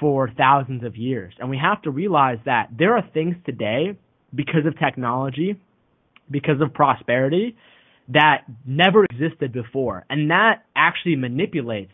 [0.00, 3.96] for thousands of years, and we have to realize that there are things today
[4.34, 5.60] because of technology,
[6.30, 7.56] because of prosperity,
[8.08, 10.04] that never existed before.
[10.10, 11.92] And that actually manipulates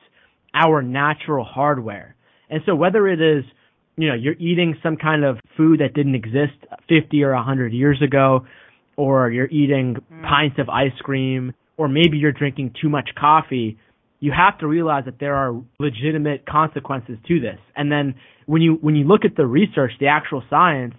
[0.55, 2.17] our natural hardware.
[2.49, 3.45] And so whether it is,
[3.97, 6.55] you know, you're eating some kind of food that didn't exist
[6.89, 8.47] 50 or 100 years ago,
[8.97, 10.23] or you're eating mm.
[10.23, 13.79] pints of ice cream, or maybe you're drinking too much coffee,
[14.21, 17.59] you have to realize that there are legitimate consequences to this.
[17.75, 18.15] And then
[18.47, 20.95] when you when you look at the research, the actual science,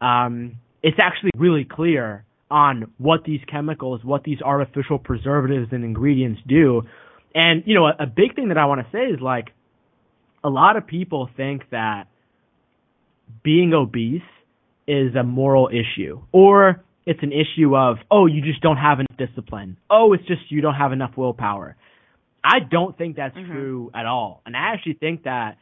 [0.00, 6.40] um, it's actually really clear on what these chemicals, what these artificial preservatives and ingredients
[6.46, 6.82] do.
[7.34, 9.48] And, you know, a, a big thing that I want to say is like,
[10.42, 12.04] a lot of people think that
[13.42, 14.22] being obese
[14.86, 19.16] is a moral issue or it's an issue of, oh, you just don't have enough
[19.18, 19.76] discipline.
[19.88, 21.76] Oh, it's just you don't have enough willpower.
[22.42, 23.52] I don't think that's mm-hmm.
[23.52, 24.42] true at all.
[24.46, 25.58] And I actually think that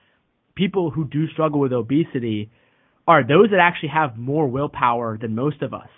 [0.55, 2.51] people who do struggle with obesity
[3.07, 5.89] are those that actually have more willpower than most of us.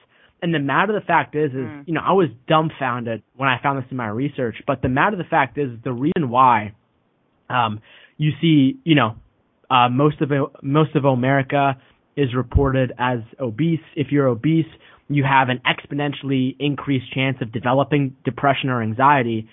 [0.43, 1.85] And the matter of the fact is, is mm.
[1.87, 4.57] you know, I was dumbfounded when I found this in my research.
[4.67, 6.75] But the matter of the fact is, the reason why,
[7.49, 7.81] um,
[8.17, 9.17] you see, you know,
[9.71, 10.31] uh, most of
[10.63, 11.77] most of America
[12.17, 13.81] is reported as obese.
[13.97, 14.67] If you're obese,
[15.09, 19.49] you have an exponentially increased chance of developing depression or anxiety.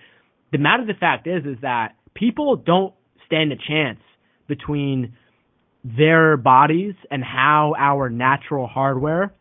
[0.51, 2.93] The matter of the fact is, is that people don't
[3.25, 3.99] stand a chance
[4.47, 5.13] between
[5.83, 9.33] their bodies and how our natural hardware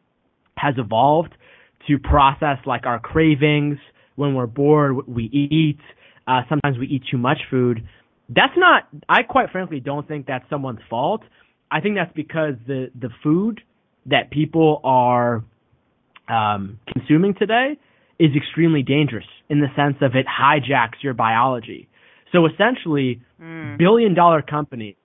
[0.57, 1.34] has evolved
[1.88, 3.78] to process like our cravings.
[4.16, 5.78] When we're bored, we eat.
[6.26, 7.86] Uh, sometimes we eat too much food.
[8.28, 8.88] That's not.
[9.09, 11.22] I quite frankly don't think that's someone's fault.
[11.70, 13.61] I think that's because the the food
[14.07, 15.44] that people are
[16.28, 17.78] um, consuming today
[18.18, 21.88] is extremely dangerous in the sense of it hijacks your biology.
[22.32, 23.78] So essentially, mm.
[23.78, 24.96] billion dollar companies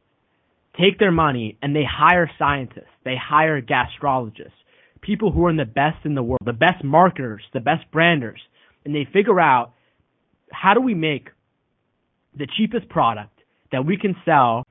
[0.80, 4.52] take their money and they hire scientists, they hire gastrologists,
[5.02, 8.40] people who are in the best in the world, the best marketers, the best branders,
[8.86, 9.74] and they figure out
[10.52, 11.30] how do we make
[12.38, 13.38] the cheapest product
[13.72, 14.66] that we can sell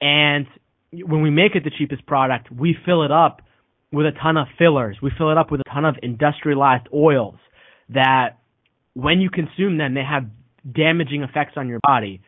[0.00, 0.46] and
[0.92, 3.42] when we make it the cheapest product, we fill it up
[3.92, 4.96] with a ton of fillers.
[5.02, 7.36] We fill it up with a ton of industrialized oils
[7.90, 8.38] that
[8.94, 10.24] when you consume them, they have
[10.70, 12.22] damaging effects on your body.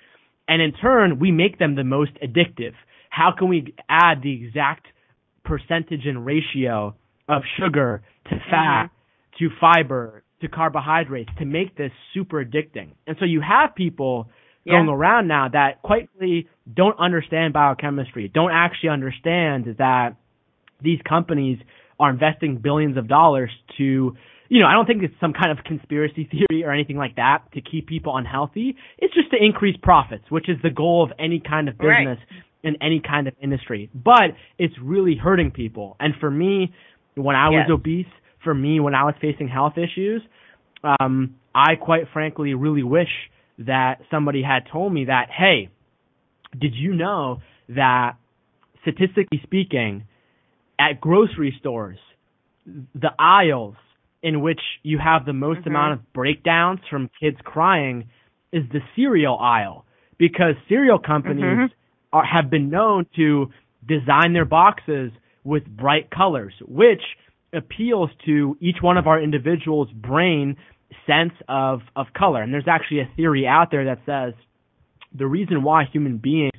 [0.49, 2.75] And in turn, we make them the most addictive.
[3.11, 4.87] How can we add the exact
[5.45, 6.95] percentage and ratio
[7.33, 9.45] of sugar to fat mm-hmm.
[9.45, 12.93] to fiber to carbohydrates to make this super addicting?
[13.07, 14.28] And so you have people
[14.64, 14.74] yeah.
[14.74, 20.16] going around now that quite frankly don't understand biochemistry, don't actually understand that
[20.83, 21.59] these companies
[21.99, 24.16] are investing billions of dollars to
[24.53, 27.51] you know, I don't think it's some kind of conspiracy theory or anything like that
[27.55, 28.76] to keep people unhealthy.
[28.99, 32.45] It's just to increase profits, which is the goal of any kind of business right.
[32.62, 33.89] in any kind of industry.
[33.95, 35.97] But it's really hurting people.
[35.99, 36.74] And for me,
[37.15, 37.75] when I was yes.
[37.75, 38.07] obese,
[38.45, 40.23] for me, when I was facing health issues,
[40.85, 43.11] um, I quite frankly really wish
[43.59, 45.69] that somebody had told me that, hey,
[46.59, 48.17] did you know that
[48.83, 50.05] statistically speaking,
[50.79, 51.99] at grocery stores,
[52.67, 53.77] the aisles
[54.23, 55.71] in which you have the most mm-hmm.
[55.71, 58.09] amount of breakdowns from kids crying
[58.53, 59.85] is the cereal aisle
[60.19, 62.17] because cereal companies mm-hmm.
[62.17, 63.51] are, have been known to
[63.87, 65.11] design their boxes
[65.45, 67.03] with bright colors, which
[67.53, 70.57] appeals to each one of our individuals' brain
[71.07, 72.43] sense of, of color.
[72.43, 74.34] And there's actually a theory out there that says
[75.16, 76.53] the reason why human beings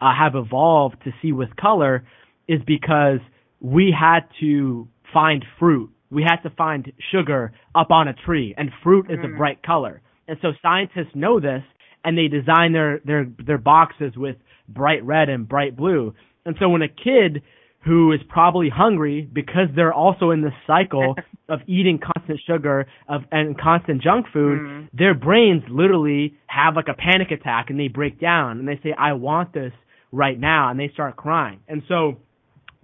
[0.00, 2.04] uh, have evolved to see with color
[2.48, 3.18] is because
[3.60, 8.70] we had to find fruit we had to find sugar up on a tree, and
[8.82, 9.32] fruit is mm.
[9.32, 10.02] a bright color.
[10.28, 11.62] And so scientists know this,
[12.04, 14.36] and they design their their their boxes with
[14.68, 16.14] bright red and bright blue.
[16.44, 17.42] And so when a kid
[17.84, 21.16] who is probably hungry because they're also in this cycle
[21.48, 24.88] of eating constant sugar of and constant junk food, mm.
[24.92, 28.94] their brains literally have like a panic attack and they break down and they say,
[28.96, 29.72] I want this
[30.12, 31.60] right now and they start crying.
[31.66, 32.18] And so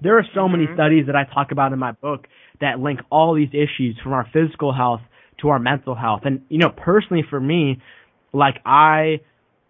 [0.03, 0.53] there are so mm-hmm.
[0.53, 2.27] many studies that I talk about in my book
[2.61, 5.01] that link all these issues from our physical health
[5.43, 6.23] to our mental health.
[6.25, 7.81] And you know, personally for me,
[8.33, 9.21] like I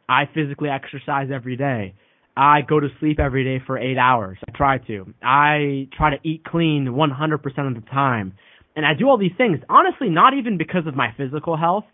[0.09, 1.95] I physically exercise every day.
[2.39, 4.39] I go to sleep every day for 8 hours.
[4.49, 5.13] I try to.
[5.21, 8.35] I try to eat clean 100% of the time.
[8.77, 11.85] And I do all these things honestly not even because of my physical health,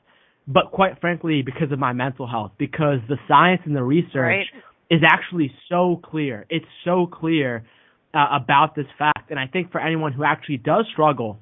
[0.46, 4.46] but quite frankly because of my mental health because the science and the research right.
[4.90, 6.44] is actually so clear.
[6.50, 7.64] It's so clear
[8.12, 9.30] uh, about this fact.
[9.30, 11.38] And I think for anyone who actually does struggle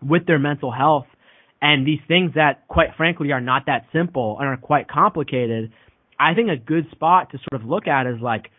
[0.00, 1.06] with their mental health
[1.60, 5.72] and these things that, quite frankly, are not that simple and are quite complicated,
[6.18, 8.50] I think a good spot to sort of look at is like,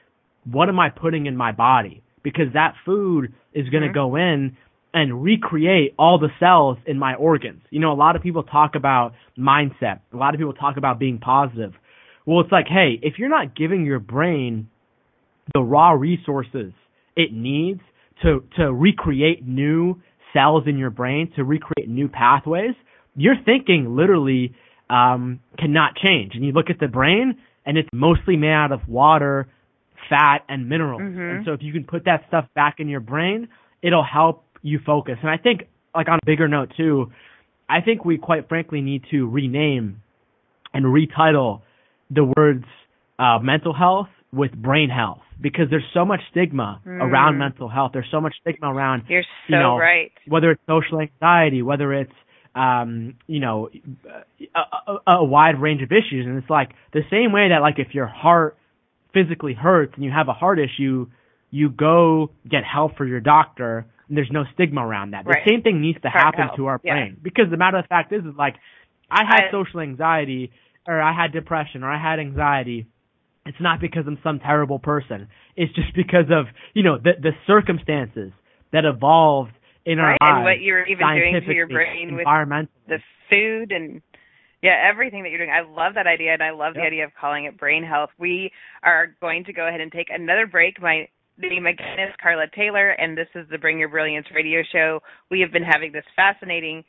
[0.50, 2.04] what am I putting in my body?
[2.24, 3.94] Because that food is going to mm-hmm.
[3.94, 4.58] go in
[4.94, 7.62] and recreate all the cells in my organs.
[7.70, 10.02] You know, a lot of people talk about mindset.
[10.14, 11.74] A lot of people talk about being positive.
[12.26, 14.70] Well, it's like, hey, if you're not giving your brain
[15.54, 16.72] the raw resources
[17.16, 17.82] it needs
[18.22, 20.02] to to recreate new
[20.34, 22.76] cells in your brain, to recreate new pathways,
[23.16, 24.56] you're thinking literally
[24.90, 26.34] um, cannot change.
[26.36, 29.48] And you look at the brain, and it's mostly made out of water,
[30.10, 31.02] fat, and minerals.
[31.02, 31.20] Mm-hmm.
[31.20, 33.48] And so if you can put that stuff back in your brain,
[33.82, 35.16] it'll help you focus.
[35.22, 35.64] And I think,
[35.96, 37.12] like on a bigger note too,
[37.70, 40.02] I think we quite frankly need to rename
[40.74, 41.62] and retitle
[42.10, 42.66] the words
[43.20, 47.02] uh, mental health with brain health because there's so much stigma mm.
[47.02, 47.92] around mental health.
[47.94, 50.12] There's so much stigma around You're so you know, right.
[50.28, 52.12] Whether it's social anxiety, whether it's
[52.56, 53.70] um, you know,
[54.56, 57.80] a, a, a wide range of issues, and it's like the same way that like
[57.80, 58.58] if your heart
[59.14, 61.08] physically hurts and you have a heart issue,
[61.52, 63.86] you go get help for your doctor.
[64.08, 65.26] And there's no stigma around that.
[65.26, 65.44] Right.
[65.46, 66.94] The same thing needs to heart happen to our yeah.
[66.94, 68.56] brain because the matter of fact is, is like
[69.10, 70.52] I had I, social anxiety
[70.86, 72.88] or I had depression or I had anxiety
[73.46, 75.28] it's not because I'm some terrible person.
[75.56, 78.32] It's just because of, you know, the the circumstances
[78.72, 79.52] that evolved
[79.86, 82.26] in right, our and what you're even doing to your brain with
[82.88, 84.02] the food and
[84.62, 85.52] yeah, everything that you're doing.
[85.52, 86.84] I love that idea and I love yep.
[86.84, 88.12] the idea of calling it brain health.
[88.18, 88.50] We
[88.82, 90.82] are going to go ahead and take another break.
[90.82, 95.02] My name again is Carla Taylor, and this is the Bring Your Brilliance radio show.
[95.30, 96.86] We have been having this fascinating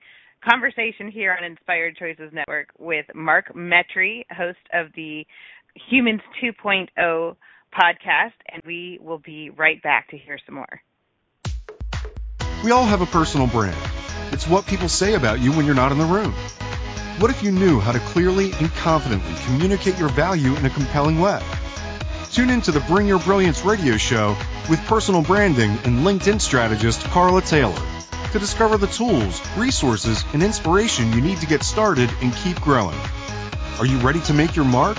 [0.48, 5.26] conversation here on Inspired Choices Network with Mark Metry, host of the
[5.90, 7.36] Humans 2.0
[7.74, 10.80] podcast, and we will be right back to hear some more.
[12.64, 13.76] We all have a personal brand.
[14.32, 16.32] It's what people say about you when you're not in the room.
[17.18, 21.20] What if you knew how to clearly and confidently communicate your value in a compelling
[21.20, 21.42] way?
[22.32, 24.34] Tune in to the Bring Your Brilliance radio show
[24.70, 27.82] with personal branding and LinkedIn strategist Carla Taylor
[28.32, 32.98] to discover the tools, resources, and inspiration you need to get started and keep growing.
[33.78, 34.96] Are you ready to make your mark?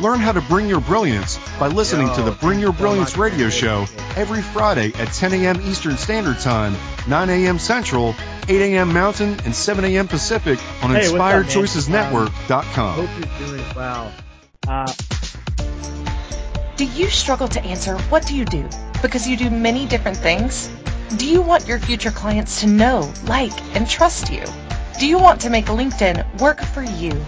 [0.00, 3.20] Learn how to bring your brilliance by listening Yo, to the Bring Your Brilliance so
[3.20, 3.84] radio show
[4.14, 5.60] every Friday at 10 a.m.
[5.62, 6.76] Eastern Standard Time,
[7.08, 7.58] 9 a.m.
[7.58, 8.14] Central,
[8.48, 8.92] 8 a.m.
[8.92, 10.06] Mountain, and 7 a.m.
[10.06, 13.00] Pacific on hey, InspiredChoicesNetwork.com.
[13.00, 14.12] Um, hope you're doing well.
[14.68, 14.92] Uh,
[16.76, 18.68] do you struggle to answer what do you do?
[19.02, 20.70] Because you do many different things?
[21.16, 24.44] Do you want your future clients to know, like, and trust you?
[25.00, 27.20] Do you want to make LinkedIn work for you?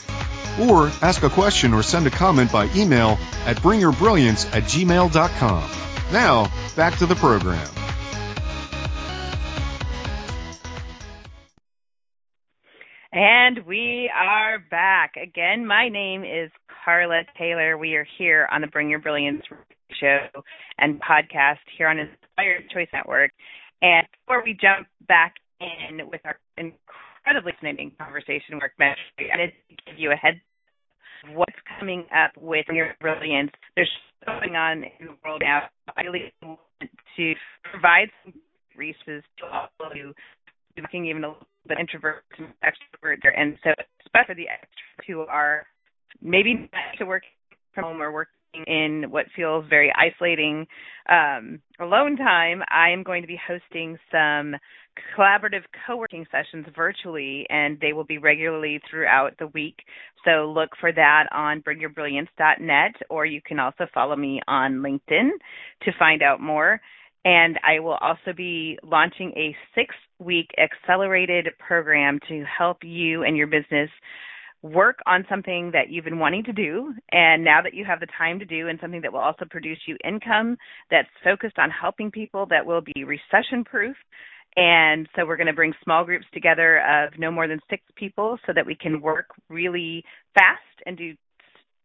[0.58, 5.70] Or ask a question or send a comment by email at bringyourbrilliance at gmail.com.
[6.12, 7.68] Now, back to the program.
[13.16, 15.12] And we are back.
[15.14, 16.50] Again, my name is
[16.84, 17.78] Carla Taylor.
[17.78, 19.44] We are here on the Bring Your Brilliance
[20.00, 20.18] show
[20.78, 23.30] and podcast here on Inspired Choice Network.
[23.82, 29.76] And before we jump back in with our incredibly fascinating conversation, Mark I wanted to
[29.86, 30.40] give you a head
[31.34, 33.52] what's coming up with your brilliance.
[33.76, 33.92] There's
[34.26, 35.68] going on in the world now.
[35.96, 36.58] I really want
[37.16, 37.34] to
[37.70, 38.34] provide some
[38.76, 40.12] resources to all of you
[40.76, 43.20] looking even a little bit introverts and extroverts.
[43.36, 43.70] And so
[44.04, 45.66] especially for the extroverts who are
[46.22, 47.22] maybe not to work
[47.74, 48.30] from home or working
[48.66, 50.66] in what feels very isolating
[51.10, 54.54] um, alone time, I am going to be hosting some
[55.16, 59.76] collaborative co-working sessions virtually and they will be regularly throughout the week
[60.24, 65.30] so look for that on bringyourbrilliance.net or you can also follow me on linkedin
[65.82, 66.80] to find out more
[67.24, 73.36] and i will also be launching a six week accelerated program to help you and
[73.36, 73.90] your business
[74.64, 76.94] work on something that you've been wanting to do.
[77.12, 79.78] And now that you have the time to do and something that will also produce
[79.86, 80.56] you income
[80.90, 83.94] that's focused on helping people that will be recession proof
[84.56, 88.38] and so we're going to bring small groups together of no more than six people
[88.46, 90.04] so that we can work really
[90.34, 91.14] fast and do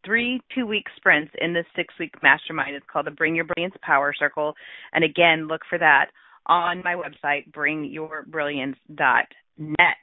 [0.06, 2.76] three two week sprints in this six week mastermind.
[2.76, 4.56] It's called the bring your brilliance power circle.
[4.94, 6.08] And again look for that
[6.46, 9.98] on my website bringyourbrilliance.net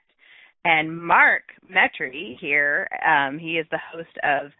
[0.67, 4.51] and Mark Metry here, um, he is the host of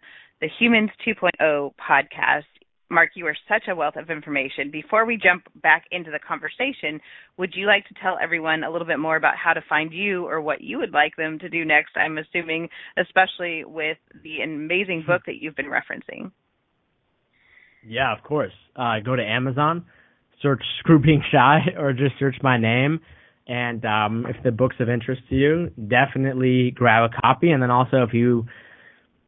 [0.41, 2.45] the Humans 2.0 podcast.
[2.89, 4.71] Mark, you are such a wealth of information.
[4.71, 7.01] Before we jump back into the conversation,
[7.37, 10.27] would you like to tell everyone a little bit more about how to find you
[10.27, 11.97] or what you would like them to do next?
[11.97, 16.31] I'm assuming, especially with the amazing book that you've been referencing.
[17.85, 18.53] Yeah, of course.
[18.75, 19.85] Uh, go to Amazon,
[20.43, 23.01] search Screw Being Shy, or just search my name.
[23.49, 27.51] And um, if the book's of interest to you, definitely grab a copy.
[27.51, 28.47] And then also, if you,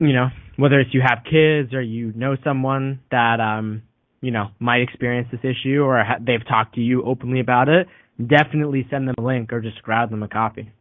[0.00, 3.82] you know, whether it's you have kids or you know someone that, um,
[4.20, 7.86] you know, might experience this issue or ha- they've talked to you openly about it,
[8.18, 10.72] definitely send them a link or just grab them a copy.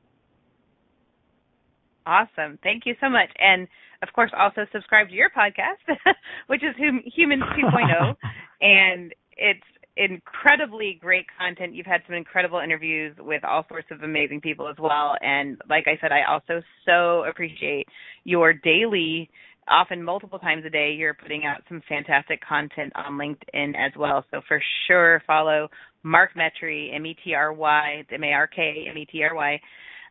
[2.05, 2.57] Awesome.
[2.63, 3.29] Thank you so much.
[3.37, 3.67] And
[4.01, 5.83] of course, also subscribe to your podcast,
[6.47, 8.15] which is Humans 2.0.
[8.61, 9.59] and it's
[9.97, 11.73] incredibly great content.
[11.75, 15.15] You've had some incredible interviews with all sorts of amazing people as well.
[15.21, 17.87] And like I said, I also so appreciate
[18.23, 19.29] your daily,
[19.67, 24.23] often multiple times a day, you're putting out some fantastic content on LinkedIn as well.
[24.31, 25.69] So for sure, follow
[26.03, 29.35] Mark Metry, M E T R Y, M A R K, M E T R
[29.35, 29.59] Y.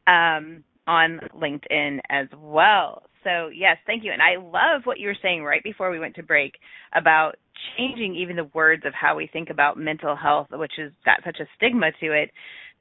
[0.08, 3.02] Um, on LinkedIn as well.
[3.26, 4.12] So, yes, thank you.
[4.12, 6.52] And I love what you were saying right before we went to break
[6.94, 7.32] about
[7.76, 11.40] changing even the words of how we think about mental health, which has got such
[11.40, 12.30] a stigma to it,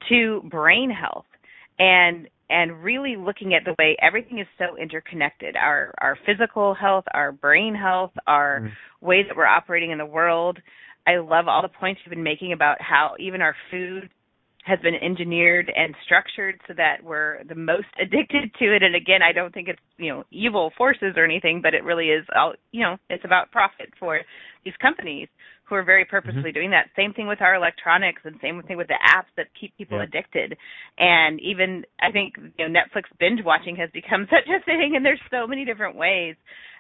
[0.10, 1.26] to brain health.
[1.80, 7.04] And and really looking at the way everything is so interconnected our our physical health
[7.12, 8.72] our brain health our mm.
[9.02, 10.60] ways that we're operating in the world
[11.08, 14.10] i love all the points you've been making about how even our food
[14.66, 18.82] has been engineered and structured so that we're the most addicted to it.
[18.82, 22.08] And again, I don't think it's you know evil forces or anything, but it really
[22.08, 24.20] is all you know it's about profit for
[24.64, 25.28] these companies
[25.66, 26.54] who are very purposely mm-hmm.
[26.54, 26.90] doing that.
[26.96, 30.06] Same thing with our electronics, and same thing with the apps that keep people yeah.
[30.06, 30.58] addicted.
[30.98, 35.06] And even I think you know Netflix binge watching has become such a thing, and
[35.06, 36.36] there's so many different ways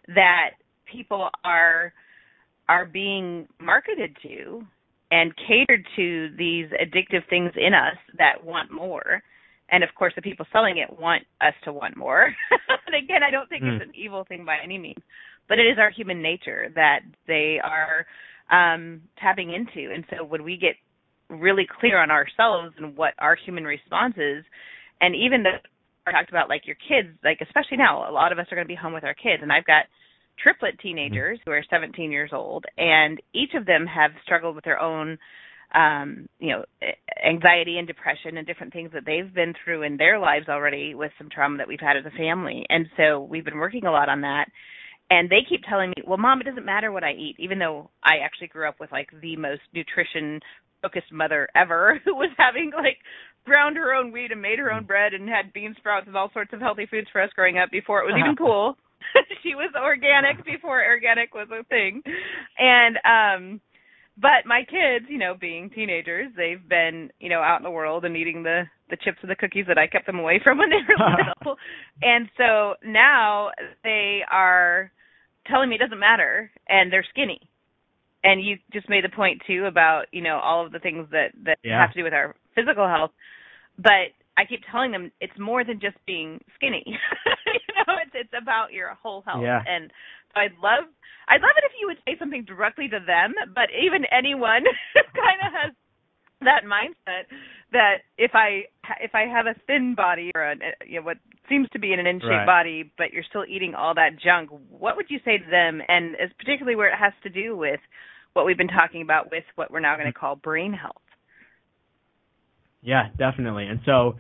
[0.07, 0.57] that
[0.91, 1.93] people are
[2.67, 4.65] are being marketed to
[5.15, 9.23] and catered to these addictive things in us that want more.
[9.71, 12.25] And of course, the people selling it want us to want more.
[12.87, 13.75] and again, I don't think mm.
[13.75, 13.89] it's hmm.
[13.89, 15.01] an evil thing by any means,
[15.47, 18.05] but it is our human nature that they are
[18.51, 19.93] um, tapping into.
[19.93, 20.75] And so when we get
[21.29, 24.43] really clear on ourselves and what our human response is,
[24.99, 25.51] and even the
[26.05, 28.67] I talked about like your kids, like especially now, a lot of us are going
[28.67, 29.85] to be home with our kids, and I've got
[30.41, 34.79] triplet teenagers who are 17 years old, and each of them have struggled with their
[34.79, 35.17] own,
[35.73, 36.65] um, you know,
[37.25, 41.11] anxiety and depression and different things that they've been through in their lives already with
[41.17, 42.65] some trauma that we've had as a family.
[42.69, 44.45] And so we've been working a lot on that.
[45.09, 47.91] And they keep telling me, well, mom, it doesn't matter what I eat, even though
[48.03, 50.39] I actually grew up with like the most nutrition
[50.81, 52.97] focused mother ever who was having like
[53.45, 56.31] ground her own wheat and made her own bread and had bean sprouts and all
[56.33, 58.75] sorts of healthy foods for us growing up before it was even cool.
[59.43, 62.01] she was organic before organic was a thing.
[62.57, 63.61] And um
[64.17, 68.05] but my kids, you know, being teenagers, they've been, you know, out in the world
[68.05, 70.69] and eating the the chips and the cookies that I kept them away from when
[70.69, 70.95] they were
[71.39, 71.57] little.
[72.01, 73.49] and so now
[73.83, 74.91] they are
[75.47, 77.41] telling me it doesn't matter and they're skinny.
[78.23, 81.29] And you just made the point too about, you know, all of the things that
[81.43, 81.79] that yeah.
[81.79, 83.11] have to do with our physical health.
[83.77, 86.97] But I keep telling them it's more than just being skinny.
[88.15, 89.43] It's it's about your whole health.
[89.43, 89.61] Yeah.
[89.65, 89.91] And
[90.33, 90.89] so I'd love
[91.27, 94.63] I'd love it if you would say something directly to them, but even anyone
[94.95, 95.71] kind of has
[96.41, 97.25] that mindset
[97.71, 98.65] that if I
[99.01, 100.55] if I have a thin body or a
[100.85, 101.17] you know what
[101.49, 102.45] seems to be in an in shape right.
[102.45, 105.81] body, but you're still eating all that junk, what would you say to them?
[105.87, 107.79] And as particularly where it has to do with
[108.33, 110.19] what we've been talking about with what we're now going to mm-hmm.
[110.19, 110.95] call brain health.
[112.81, 113.65] Yeah, definitely.
[113.65, 114.17] And so,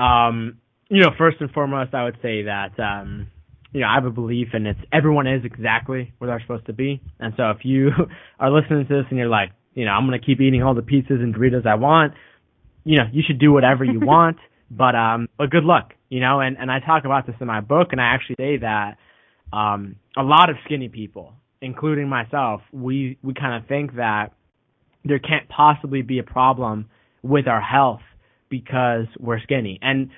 [0.00, 0.58] um,
[0.88, 3.28] you know, first and foremost, I would say that, um,
[3.72, 6.72] you know, I have a belief and it's everyone is exactly where they're supposed to
[6.72, 7.00] be.
[7.18, 7.90] And so if you
[8.40, 10.74] are listening to this and you're like, you know, I'm going to keep eating all
[10.74, 12.14] the pizzas and Doritos I want,
[12.84, 14.36] you know, you should do whatever you want,
[14.70, 17.60] but, um, but good luck, you know, and, and I talk about this in my
[17.60, 18.98] book and I actually say that,
[19.52, 24.32] um, a lot of skinny people, including myself, we, we kind of think that
[25.04, 26.88] there can't possibly be a problem
[27.22, 28.00] with our health
[28.48, 29.78] because we're skinny.
[29.82, 30.10] And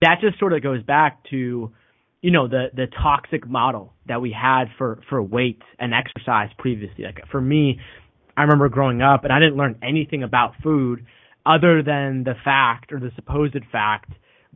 [0.00, 1.72] that just sort of goes back to,
[2.22, 7.04] you know, the, the toxic model that we had for, for weight and exercise previously.
[7.04, 7.80] Like for me,
[8.36, 11.04] I remember growing up and I didn't learn anything about food
[11.46, 14.12] other than the fact or the supposed fact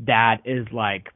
[0.07, 1.09] that is like,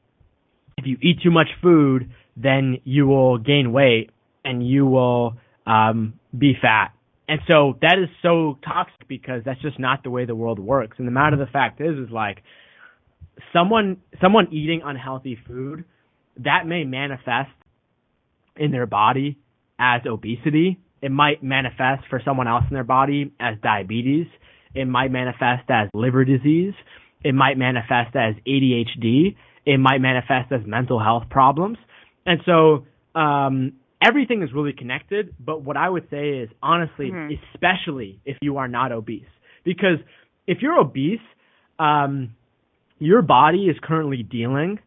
[0.76, 4.11] if you eat too much food, then you will gain weight
[4.44, 5.34] and you will
[5.66, 6.92] um, be fat
[7.32, 10.98] and so that is so toxic because that's just not the way the world works.
[10.98, 12.42] And the matter of the fact is, is like
[13.53, 15.85] someone someone eating unhealthy food
[16.39, 17.51] that may manifest
[18.57, 19.39] in their body
[19.78, 20.78] as obesity.
[21.01, 24.26] It might manifest for someone else in their body as diabetes.
[24.74, 26.74] It might manifest as liver disease.
[27.24, 29.37] It might manifest as ADHD.
[29.66, 31.78] It might manifest as mental health problems.
[32.24, 32.87] And so,
[33.18, 33.74] um,
[34.05, 35.35] everything is really connected.
[35.39, 37.35] But what I would say is honestly, mm-hmm.
[37.55, 39.26] especially if you are not obese,
[39.64, 39.99] because
[40.47, 41.20] if you're obese,
[41.78, 42.35] um,
[43.03, 44.78] your body is currently dealing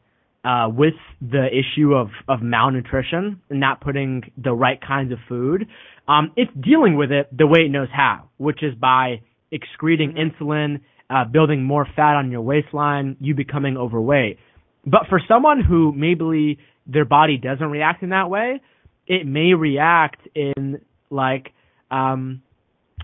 [0.45, 5.65] uh, with the issue of, of malnutrition and not putting the right kinds of food.
[6.07, 10.43] Um, it's dealing with it the way it knows how, which is by excreting mm-hmm.
[10.43, 14.37] insulin, uh, building more fat on your waistline, you becoming overweight.
[14.85, 18.61] But for someone who maybe their body doesn't react in that way,
[19.07, 21.51] it may react in like
[21.91, 22.43] um,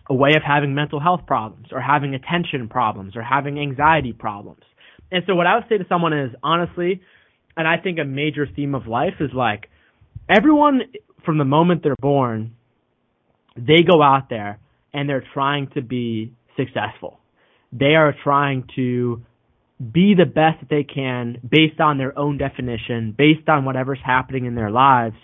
[0.10, 4.62] a way of having mental health problems or having attention problems or having anxiety problems.
[5.12, 7.02] And so what I would say to someone is honestly,
[7.58, 9.70] and I think a major theme of life is like
[10.30, 10.82] everyone
[11.26, 12.56] from the moment they're born,
[13.56, 14.60] they go out there
[14.94, 17.20] and they're trying to be successful.
[17.72, 19.22] They are trying to
[19.80, 24.46] be the best that they can based on their own definition, based on whatever's happening
[24.46, 25.16] in their lives,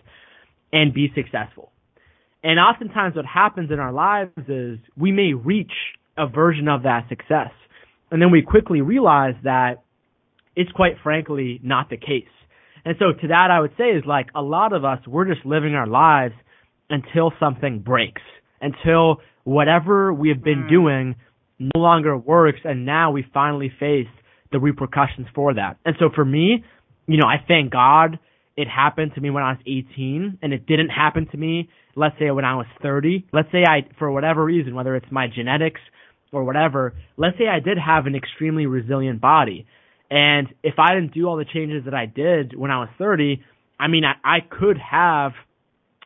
[0.74, 1.72] and be successful.
[2.44, 5.72] And oftentimes what happens in our lives is we may reach
[6.18, 7.52] a version of that success.
[8.12, 9.84] And then we quickly realize that
[10.56, 12.26] it's quite frankly not the case.
[12.86, 15.46] And so to that I would say is like a lot of us, we're just
[15.46, 16.34] living our lives
[16.90, 18.22] until something breaks,
[18.62, 20.70] until whatever we have been mm.
[20.70, 21.16] doing
[21.60, 24.08] no longer works and now we finally face
[24.52, 25.78] the repercussions for that.
[25.86, 26.64] And so for me,
[27.08, 28.20] you know, I thank God
[28.56, 32.18] it happened to me when I was 18 and it didn't happen to me, let's
[32.20, 33.28] say when I was 30.
[33.34, 35.82] Let's say I, for whatever reason, whether it's my genetics
[36.32, 39.66] or whatever, let's say I did have an extremely resilient body.
[40.10, 43.44] And if I didn't do all the changes that I did when I was 30,
[43.80, 45.34] I mean, I, I could have,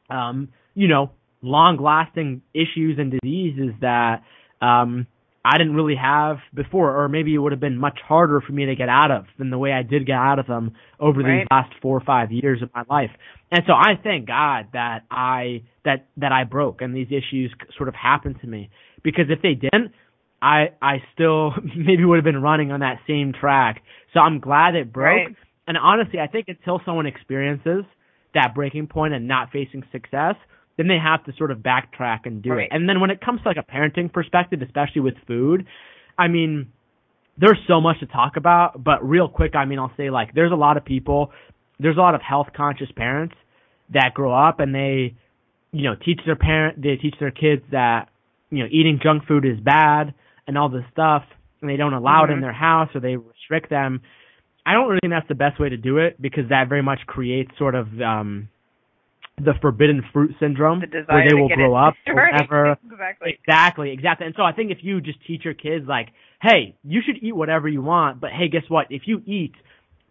[0.09, 1.11] um, you know,
[1.41, 4.23] long lasting issues and diseases that,
[4.61, 5.07] um,
[5.43, 8.65] I didn't really have before, or maybe it would have been much harder for me
[8.67, 11.39] to get out of than the way I did get out of them over right.
[11.39, 13.09] these last four or five years of my life.
[13.49, 17.89] And so I thank God that I that that I broke and these issues sort
[17.89, 18.69] of happened to me
[19.03, 19.93] because if they didn't,
[20.41, 23.81] I I still maybe would have been running on that same track.
[24.13, 25.05] So I'm glad it broke.
[25.05, 25.35] Right.
[25.67, 27.85] And honestly, I think until someone experiences
[28.33, 30.35] that breaking point and not facing success,
[30.77, 32.63] then they have to sort of backtrack and do right.
[32.63, 32.69] it.
[32.71, 35.65] And then when it comes to like a parenting perspective, especially with food,
[36.17, 36.71] I mean,
[37.37, 40.51] there's so much to talk about, but real quick, I mean, I'll say like there's
[40.51, 41.31] a lot of people,
[41.79, 43.35] there's a lot of health conscious parents
[43.93, 45.15] that grow up and they,
[45.71, 48.09] you know, teach their parent, they teach their kids that,
[48.49, 50.13] you know, eating junk food is bad
[50.47, 51.23] and all this stuff,
[51.61, 52.31] and they don't allow mm-hmm.
[52.31, 52.43] it in mm-hmm.
[52.43, 54.01] their house or they restrict them.
[54.65, 56.99] I don't really think that's the best way to do it because that very much
[57.07, 58.49] creates sort of um
[59.37, 62.33] the forbidden fruit syndrome the where they will grow up right.
[62.39, 66.09] never exactly exactly exactly and so i think if you just teach your kids like
[66.41, 69.53] hey you should eat whatever you want but hey guess what if you eat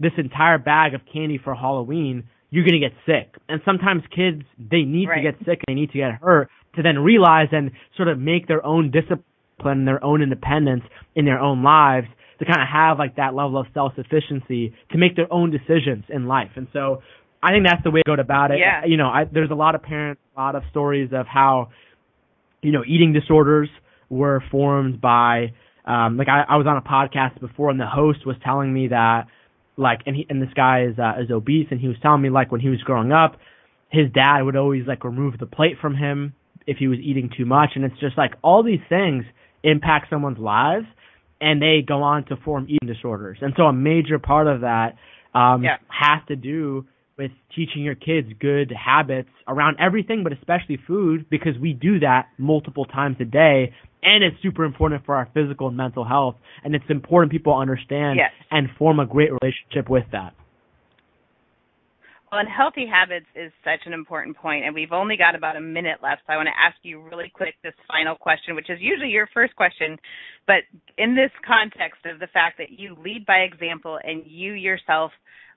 [0.01, 4.43] this entire bag of candy for halloween you're going to get sick and sometimes kids
[4.59, 5.23] they need right.
[5.23, 8.19] to get sick and they need to get hurt to then realize and sort of
[8.19, 9.25] make their own discipline
[9.63, 10.83] their own independence
[11.15, 12.07] in their own lives
[12.39, 16.05] to kind of have like that level of self sufficiency to make their own decisions
[16.09, 17.03] in life and so
[17.43, 18.59] I think that's the way to go about it.
[18.59, 18.85] Yeah.
[18.85, 21.71] You know, I, there's a lot of parents, a lot of stories of how,
[22.63, 23.69] you know, eating disorders
[24.11, 25.53] were formed by,
[25.87, 28.89] um, like I, I was on a podcast before and the host was telling me
[28.89, 29.27] that,
[29.77, 32.29] like, and he, and this guy is, uh, is obese and he was telling me
[32.29, 33.37] like when he was growing up,
[33.89, 36.35] his dad would always like remove the plate from him
[36.67, 37.71] if he was eating too much.
[37.75, 39.25] And it's just like all these things
[39.63, 40.87] impact someone's lives
[41.41, 43.39] and they go on to form eating disorders.
[43.41, 44.97] And so a major part of that,
[45.35, 45.77] um, yeah.
[45.89, 46.87] has to do
[47.17, 52.29] with teaching your kids good habits around everything, but especially food, because we do that
[52.39, 53.75] multiple times a day.
[54.03, 56.37] And it's super important for our physical and mental health.
[56.65, 58.31] And it's important people understand yes.
[58.51, 60.33] and form a great relationship with that.
[62.31, 65.61] Well, and healthy habits is such an important point, and we've only got about a
[65.61, 66.23] minute left.
[66.27, 69.29] So I want to ask you really quick this final question, which is usually your
[69.35, 69.99] first question,
[70.47, 70.63] but
[70.97, 75.11] in this context of the fact that you lead by example and you yourself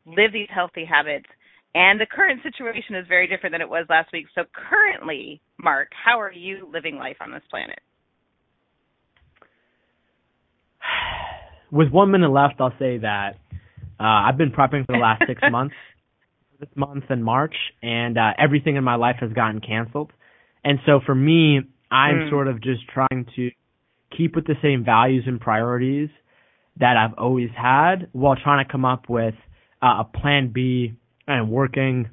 [0.07, 1.27] live these healthy habits,
[1.75, 4.25] and the current situation is very different than it was last week.
[4.33, 7.79] So currently, Mark, how are you living life on this planet?
[11.71, 13.35] With one minute left, I'll say that
[13.99, 15.75] uh, I've been prepping for the last six months,
[16.63, 20.11] this month in March, and uh, everything in my life has gotten canceled.
[20.63, 21.61] And so for me,
[21.91, 22.29] I'm mm.
[22.29, 23.49] sort of just trying to
[24.15, 26.09] keep with the same values and priorities
[26.79, 29.35] that I've always had while trying to come up with
[29.81, 30.93] uh, a plan B
[31.27, 32.09] and working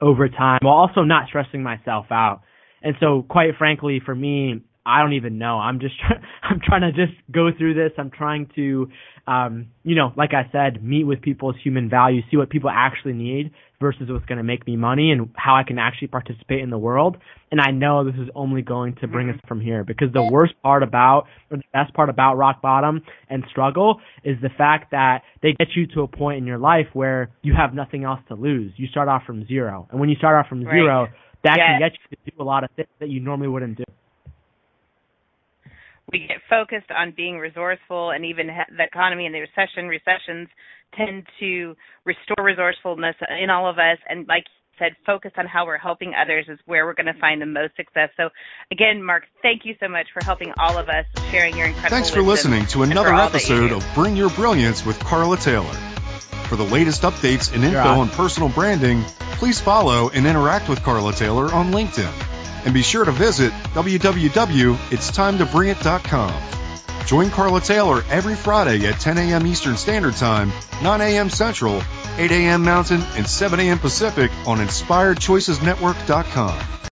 [0.00, 2.42] overtime while also not stressing myself out.
[2.82, 5.58] And so, quite frankly, for me, I don't even know.
[5.58, 5.94] I'm just
[6.42, 7.92] I'm trying to just go through this.
[7.98, 8.88] I'm trying to,
[9.26, 13.14] um, you know, like I said, meet with people's human values, see what people actually
[13.14, 16.70] need versus what's going to make me money and how I can actually participate in
[16.70, 17.16] the world.
[17.50, 19.38] And I know this is only going to bring mm-hmm.
[19.38, 23.00] us from here because the worst part about, or the best part about rock bottom
[23.28, 26.86] and struggle is the fact that they get you to a point in your life
[26.92, 28.72] where you have nothing else to lose.
[28.76, 29.88] You start off from zero.
[29.90, 30.74] And when you start off from right.
[30.74, 31.08] zero,
[31.44, 31.66] that yes.
[31.66, 33.84] can get you to do a lot of things that you normally wouldn't do
[36.12, 40.48] we get focused on being resourceful and even the economy and the recession recessions
[40.96, 43.98] tend to restore resourcefulness in all of us.
[44.08, 47.20] And like you said focus on how we're helping others is where we're going to
[47.20, 48.10] find the most success.
[48.16, 48.30] So
[48.72, 52.10] again mark thank you so much for helping all of us sharing your incredible thanks
[52.10, 55.74] for listening to another episode of bring your brilliance with carla taylor.
[56.48, 59.02] For the latest updates and info on personal branding
[59.38, 66.42] please follow and interact with carla taylor on linkedin and be sure to visit www.itstimetoBringIt.com.
[67.06, 69.44] Join Carla Taylor every Friday at 10 a.m.
[69.46, 70.50] Eastern Standard Time,
[70.82, 71.30] 9 a.m.
[71.30, 71.82] Central,
[72.18, 72.62] 8 a.m.
[72.62, 73.78] Mountain, and 7 a.m.
[73.78, 76.80] Pacific on InspiredChoicesNetwork.com.